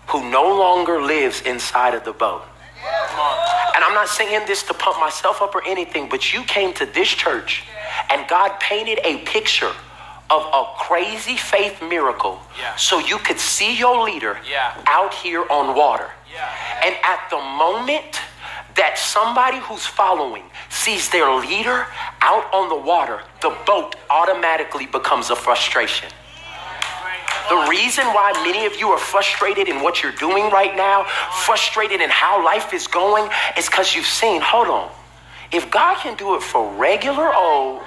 who 0.09 0.29
no 0.31 0.43
longer 0.57 1.03
lives 1.03 1.41
inside 1.43 1.95
of 1.95 2.05
the 2.05 2.13
boat. 2.13 2.43
And 3.75 3.85
I'm 3.85 3.95
not 3.95 4.09
saying 4.09 4.47
this 4.47 4.63
to 4.65 4.75
pump 4.75 4.99
myself 5.01 5.43
up 5.43 5.55
or 5.55 5.63
anything, 5.67 6.09
but 6.09 6.33
you 6.33 6.43
came 6.45 6.73
to 6.75 6.87
this 6.87 7.09
church 7.09 7.65
and 8.11 8.27
God 8.29 8.59
painted 8.61 9.01
a 9.05 9.19
picture 9.25 9.73
of 10.31 10.43
a 10.53 10.65
crazy 10.79 11.37
faith 11.37 11.81
miracle 11.83 12.41
Yeah. 12.59 12.75
so 12.77 12.99
you 12.99 13.19
could 13.19 13.39
see 13.39 13.75
your 13.77 14.03
leader 14.05 14.41
Yeah. 14.45 14.73
out 14.87 15.15
here 15.15 15.45
on 15.51 15.75
water. 15.75 16.11
Yeah. 16.33 16.49
And 16.85 16.97
at 17.05 17.31
the 17.31 17.39
moment 17.39 18.21
that 18.75 18.99
somebody 18.99 19.59
who's 19.59 19.87
following 19.87 20.51
sees 20.69 21.09
their 21.11 21.31
leader 21.31 21.87
out 22.23 22.53
on 22.53 22.69
the 22.69 22.75
water, 22.75 23.23
the 23.41 23.51
boat 23.65 23.95
automatically 24.11 24.87
becomes 24.87 25.31
a 25.31 25.37
frustration. 25.37 26.09
The 27.49 27.67
reason 27.69 28.05
why 28.07 28.33
many 28.45 28.67
of 28.67 28.77
you 28.77 28.89
are 28.89 28.99
frustrated 28.99 29.69
in 29.69 29.81
what 29.81 30.03
you're 30.03 30.13
doing 30.13 30.51
right 30.51 30.77
now, 30.77 31.05
frustrated 31.45 32.01
in 32.01 32.11
how 32.11 32.45
life 32.45 32.73
is 32.75 32.87
going, 32.87 33.31
is 33.57 33.67
because 33.67 33.95
you've 33.95 34.07
seen, 34.07 34.41
hold 34.41 34.69
on, 34.69 34.91
if 35.53 35.71
God 35.71 35.99
can 35.99 36.17
do 36.17 36.35
it 36.35 36.43
for 36.43 36.69
regular 36.75 37.33
old, 37.35 37.83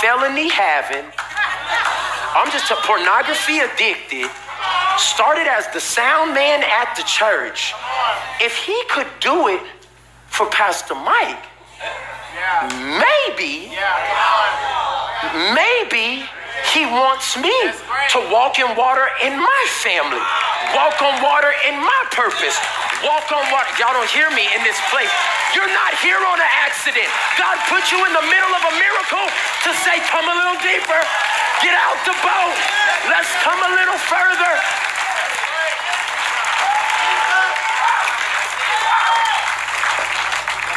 felony 0.00 0.48
having, 0.48 1.04
I'm 2.34 2.50
just 2.50 2.70
a 2.70 2.76
pornography 2.76 3.58
addicted, 3.58 4.30
started 4.98 5.46
as 5.46 5.68
the 5.72 5.80
sound 5.80 6.34
man 6.34 6.62
at 6.62 6.94
the 6.96 7.02
church. 7.02 7.74
If 8.40 8.56
he 8.56 8.82
could 8.88 9.08
do 9.20 9.48
it 9.48 9.62
for 10.26 10.46
Pastor 10.46 10.94
Mike, 10.94 11.44
maybe 12.72 13.76
maybe 15.54 16.24
he 16.74 16.86
wants 16.86 17.36
me 17.38 17.52
to 18.10 18.18
walk 18.32 18.58
in 18.58 18.66
water 18.74 19.06
in 19.22 19.36
my 19.38 19.62
family, 19.82 20.22
walk 20.74 20.98
on 21.02 21.22
water 21.22 21.52
in 21.68 21.78
my 21.78 22.02
purpose, 22.10 22.56
walk 23.04 23.30
on 23.30 23.44
water. 23.52 23.68
Y'all 23.78 23.94
don't 23.94 24.10
hear 24.10 24.30
me 24.34 24.48
in 24.56 24.60
this 24.66 24.78
place. 24.90 25.10
You're 25.54 25.70
not 25.70 25.94
here 26.02 26.18
on 26.18 26.36
an 26.36 26.52
accident. 26.66 27.06
God 27.38 27.56
put 27.70 27.92
you 27.92 28.02
in 28.02 28.12
the 28.12 28.26
middle 28.26 28.52
of 28.52 28.62
a 28.66 28.74
miracle 28.76 29.26
to 29.64 29.70
say, 29.84 30.00
come 30.10 30.26
a 30.26 30.36
little 30.36 30.58
deeper, 30.60 31.00
get 31.62 31.74
out 31.76 31.98
the 32.04 32.16
boat, 32.20 32.56
let's 33.08 33.30
come 33.40 33.60
a 33.62 33.72
little 33.72 34.00
further. 34.10 34.52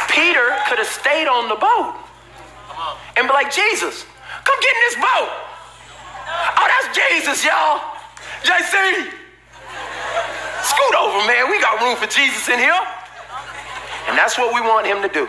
Peter 0.08 0.52
could 0.68 0.78
have 0.78 0.90
stayed 0.90 1.26
on 1.26 1.48
the 1.48 1.56
boat 1.56 1.94
and 3.16 3.26
be 3.26 3.32
like, 3.32 3.52
Jesus, 3.52 4.04
come 4.44 4.58
get 4.60 4.74
in 4.76 4.82
this 4.88 4.96
boat. 4.96 5.30
That's 6.80 6.96
Jesus, 6.96 7.44
y'all. 7.44 7.80
JC, 8.42 9.10
scoot 10.62 10.94
over, 10.96 11.26
man. 11.26 11.50
We 11.50 11.60
got 11.60 11.80
room 11.82 11.96
for 11.96 12.06
Jesus 12.06 12.48
in 12.48 12.58
here. 12.58 12.80
And 14.08 14.16
that's 14.16 14.38
what 14.38 14.54
we 14.54 14.60
want 14.60 14.86
him 14.86 15.02
to 15.02 15.08
do 15.08 15.28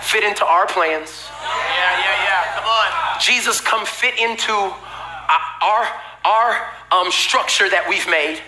fit 0.00 0.24
into 0.24 0.44
our 0.46 0.66
plans. 0.66 1.28
Yeah, 1.42 2.00
yeah, 2.00 2.24
yeah. 2.24 2.54
Come 2.54 2.64
on. 2.64 3.20
Jesus, 3.20 3.60
come 3.60 3.84
fit 3.84 4.18
into 4.18 4.52
our, 4.52 5.42
our, 5.60 6.00
our 6.24 6.70
um, 6.92 7.12
structure 7.12 7.68
that 7.68 7.84
we've 7.88 8.08
made. 8.08 8.40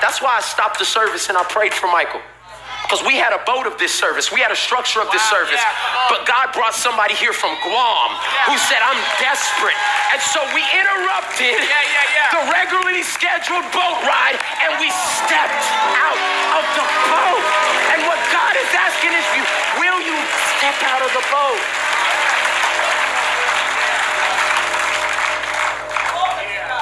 That's 0.00 0.22
why 0.22 0.36
I 0.38 0.40
stopped 0.40 0.78
the 0.78 0.86
service 0.86 1.28
and 1.28 1.36
I 1.36 1.44
prayed 1.44 1.74
for 1.74 1.88
Michael. 1.88 2.22
Because 2.84 3.00
we 3.08 3.16
had 3.16 3.32
a 3.32 3.40
boat 3.48 3.64
of 3.66 3.80
this 3.80 3.90
service, 3.96 4.28
we 4.30 4.44
had 4.44 4.52
a 4.52 4.56
structure 4.56 5.00
of 5.00 5.08
this 5.10 5.24
Wow, 5.32 5.40
service. 5.40 5.56
yeah, 5.58 6.12
but 6.12 6.28
God 6.28 6.52
brought 6.52 6.76
somebody 6.76 7.16
here 7.16 7.32
from 7.32 7.56
Guam 7.64 8.10
who 8.46 8.54
said, 8.68 8.78
I'm 8.84 9.00
desperate. 9.18 9.76
And 10.12 10.20
so 10.20 10.38
we 10.52 10.60
interrupted 10.76 11.56
Yeah, 11.64 11.64
yeah, 11.64 12.06
yeah. 12.14 12.28
the 12.36 12.42
regularly 12.52 13.02
scheduled 13.02 13.64
boat 13.72 13.98
ride 14.04 14.36
and 14.62 14.76
we 14.78 14.92
stepped 14.92 15.64
out 15.96 16.18
of 16.60 16.64
the 16.76 16.84
boat. 17.08 17.42
And 17.96 18.04
what 18.04 18.20
God 18.30 18.52
is 18.54 18.70
asking 18.76 19.16
is 19.16 19.24
you, 19.32 19.42
will 19.80 20.00
you 20.04 20.16
step 20.60 20.76
out 20.84 21.00
of 21.02 21.10
the 21.16 21.24
boat? 21.32 21.60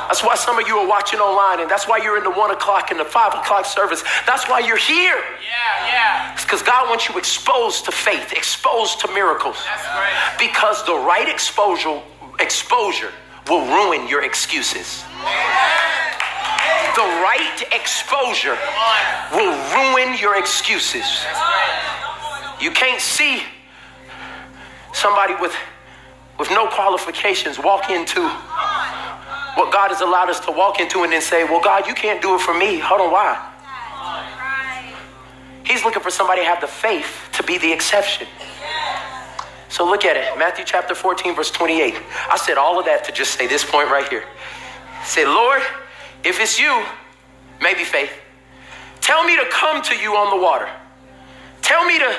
That's 0.08 0.22
why 0.22 0.34
some 0.36 0.58
of 0.58 0.68
you 0.68 0.76
are 0.76 0.86
watching 0.86 1.20
online, 1.20 1.60
and 1.60 1.70
that's 1.70 1.88
why 1.88 1.96
you're 1.96 2.18
in 2.18 2.24
the 2.24 2.30
one 2.30 2.50
o'clock 2.50 2.90
and 2.90 3.00
the 3.00 3.04
five 3.04 3.32
o'clock 3.32 3.64
service. 3.64 4.04
That's 4.26 4.44
why 4.46 4.58
you're 4.60 4.76
here. 4.76 5.16
Yeah, 5.16 5.88
yeah. 5.88 5.91
Because 6.52 6.66
God 6.66 6.90
wants 6.90 7.08
you 7.08 7.16
exposed 7.16 7.86
to 7.86 7.90
faith, 7.90 8.34
exposed 8.34 9.00
to 9.00 9.08
miracles. 9.14 9.56
That's 9.64 9.86
right. 9.86 10.36
Because 10.38 10.84
the 10.84 10.92
right 10.92 11.26
exposure 11.26 12.02
exposure 12.40 13.10
will 13.48 13.64
ruin 13.64 14.06
your 14.06 14.22
excuses. 14.22 15.02
The 16.94 17.08
right 17.24 17.64
exposure 17.72 18.58
will 19.32 19.56
ruin 19.72 20.18
your 20.18 20.38
excuses. 20.38 21.24
You 22.60 22.70
can't 22.70 23.00
see 23.00 23.42
somebody 24.92 25.34
with 25.40 25.56
with 26.38 26.50
no 26.50 26.66
qualifications 26.66 27.58
walk 27.58 27.88
into 27.88 28.20
what 29.56 29.72
God 29.72 29.88
has 29.88 30.02
allowed 30.02 30.28
us 30.28 30.40
to 30.40 30.52
walk 30.52 30.80
into 30.80 31.02
and 31.02 31.14
then 31.14 31.22
say, 31.22 31.44
Well, 31.44 31.62
God, 31.62 31.86
you 31.86 31.94
can't 31.94 32.20
do 32.20 32.34
it 32.34 32.42
for 32.42 32.52
me. 32.52 32.78
Hold 32.78 33.00
on, 33.00 33.10
why? 33.10 33.51
He's 35.64 35.84
looking 35.84 36.02
for 36.02 36.10
somebody 36.10 36.42
to 36.42 36.46
have 36.46 36.60
the 36.60 36.66
faith 36.66 37.28
to 37.34 37.42
be 37.42 37.58
the 37.58 37.72
exception. 37.72 38.26
So 39.68 39.86
look 39.86 40.04
at 40.04 40.16
it. 40.16 40.38
Matthew 40.38 40.64
chapter 40.66 40.94
14, 40.94 41.34
verse 41.34 41.50
28. 41.50 41.94
I 42.30 42.36
said 42.36 42.58
all 42.58 42.78
of 42.78 42.84
that 42.84 43.04
to 43.04 43.12
just 43.12 43.38
say 43.38 43.46
this 43.46 43.64
point 43.64 43.88
right 43.90 44.06
here. 44.08 44.24
Say, 45.04 45.24
Lord, 45.24 45.62
if 46.24 46.40
it's 46.40 46.58
you, 46.58 46.84
maybe 47.60 47.84
faith, 47.84 48.12
tell 49.00 49.24
me 49.24 49.36
to 49.36 49.46
come 49.50 49.82
to 49.82 49.96
you 49.96 50.14
on 50.14 50.36
the 50.36 50.42
water. 50.42 50.68
Tell 51.62 51.84
me 51.86 51.98
to, 52.00 52.14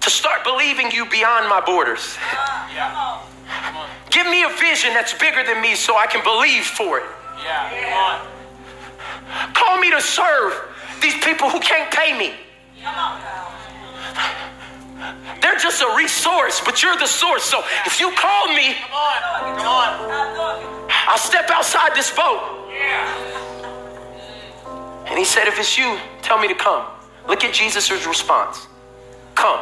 to 0.00 0.10
start 0.10 0.42
believing 0.44 0.90
you 0.90 1.08
beyond 1.08 1.48
my 1.48 1.60
borders. 1.64 2.16
Yeah. 2.74 3.22
Give 4.10 4.26
me 4.26 4.42
a 4.42 4.48
vision 4.48 4.92
that's 4.92 5.14
bigger 5.14 5.44
than 5.44 5.62
me 5.62 5.74
so 5.74 5.96
I 5.96 6.06
can 6.06 6.24
believe 6.24 6.64
for 6.64 6.98
it. 6.98 7.04
Yeah. 7.44 8.26
Call 9.54 9.78
me 9.78 9.90
to 9.90 10.00
serve 10.00 10.52
these 11.00 11.14
people 11.24 11.48
who 11.48 11.60
can't 11.60 11.90
pay 11.92 12.16
me. 12.18 12.34
They're 15.40 15.58
just 15.58 15.82
a 15.82 15.94
resource, 15.96 16.60
but 16.64 16.82
you're 16.82 16.96
the 16.96 17.06
source. 17.06 17.44
So 17.44 17.62
if 17.86 18.00
you 18.00 18.12
call 18.12 18.48
me, 18.54 18.74
Come 18.74 18.92
on. 18.92 19.58
Come 19.58 19.66
on. 19.66 20.90
I'll 21.08 21.18
step 21.18 21.50
outside 21.50 21.94
this 21.94 22.10
boat. 22.10 22.68
Yeah. 22.70 23.32
And 25.06 25.18
he 25.18 25.24
said, 25.24 25.46
If 25.48 25.58
it's 25.58 25.76
you, 25.76 25.98
tell 26.22 26.38
me 26.38 26.48
to 26.48 26.54
come. 26.54 26.86
Look 27.28 27.44
at 27.44 27.52
Jesus' 27.54 27.90
response 28.06 28.66
Come. 29.34 29.60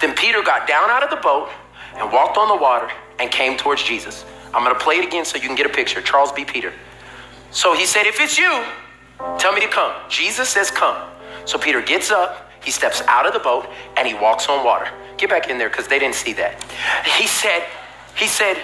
Then 0.00 0.14
Peter 0.14 0.42
got 0.42 0.66
down 0.66 0.90
out 0.90 1.02
of 1.02 1.10
the 1.10 1.16
boat 1.16 1.48
and 1.96 2.10
walked 2.12 2.38
on 2.38 2.48
the 2.48 2.56
water 2.56 2.90
and 3.18 3.30
came 3.30 3.56
towards 3.56 3.82
Jesus. 3.82 4.24
I'm 4.52 4.64
going 4.64 4.74
to 4.74 4.80
play 4.80 4.96
it 4.96 5.04
again 5.04 5.24
so 5.24 5.36
you 5.36 5.46
can 5.46 5.56
get 5.56 5.66
a 5.66 5.74
picture. 5.74 6.00
Charles 6.00 6.32
B. 6.32 6.44
Peter. 6.44 6.72
So 7.50 7.74
he 7.74 7.86
said, 7.86 8.06
If 8.06 8.20
it's 8.20 8.38
you, 8.38 8.64
tell 9.38 9.52
me 9.52 9.60
to 9.60 9.68
come. 9.68 9.92
Jesus 10.08 10.48
says, 10.48 10.70
Come. 10.70 10.96
So 11.44 11.58
Peter 11.58 11.80
gets 11.82 12.10
up, 12.10 12.50
he 12.62 12.70
steps 12.70 13.02
out 13.02 13.26
of 13.26 13.32
the 13.32 13.38
boat, 13.38 13.66
and 13.96 14.08
he 14.08 14.14
walks 14.14 14.48
on 14.48 14.64
water. 14.64 14.88
Get 15.16 15.30
back 15.30 15.48
in 15.48 15.58
there 15.58 15.68
because 15.68 15.86
they 15.86 15.98
didn't 15.98 16.14
see 16.16 16.32
that. 16.34 16.62
He 17.18 17.26
said, 17.26 17.64
He 18.16 18.26
said, 18.26 18.56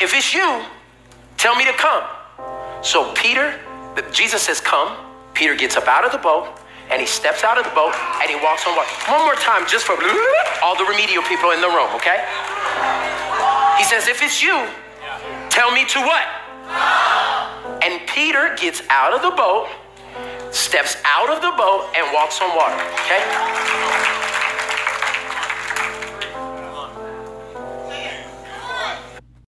If 0.00 0.14
it's 0.14 0.34
you, 0.34 0.62
tell 1.36 1.56
me 1.56 1.64
to 1.64 1.72
come. 1.72 2.04
So 2.82 3.12
Peter, 3.14 3.58
Jesus 4.12 4.42
says, 4.42 4.60
Come. 4.60 4.96
Peter 5.34 5.54
gets 5.54 5.76
up 5.76 5.88
out 5.88 6.04
of 6.04 6.12
the 6.12 6.18
boat 6.18 6.60
and 6.90 7.00
he 7.00 7.06
steps 7.06 7.44
out 7.44 7.56
of 7.56 7.64
the 7.64 7.70
boat 7.70 7.94
and 8.20 8.28
he 8.28 8.36
walks 8.44 8.66
on 8.66 8.76
water. 8.76 8.90
One 9.08 9.24
more 9.24 9.36
time, 9.36 9.66
just 9.66 9.86
for 9.86 9.94
all 10.62 10.76
the 10.76 10.84
remedial 10.84 11.22
people 11.22 11.52
in 11.52 11.60
the 11.60 11.68
room, 11.68 11.88
okay? 11.94 12.26
He 13.78 13.84
says, 13.84 14.08
If 14.08 14.22
it's 14.22 14.42
you, 14.42 14.66
tell 15.48 15.70
me 15.70 15.86
to 15.86 16.00
what? 16.00 16.26
And 17.82 18.06
Peter 18.06 18.54
gets 18.60 18.82
out 18.90 19.14
of 19.14 19.22
the 19.22 19.30
boat, 19.30 19.68
steps 20.50 20.96
out 21.04 21.30
of 21.30 21.40
the 21.42 21.52
boat, 21.56 21.90
and 21.96 22.12
walks 22.14 22.40
on 22.40 22.54
water, 22.56 22.76
okay? 23.04 24.29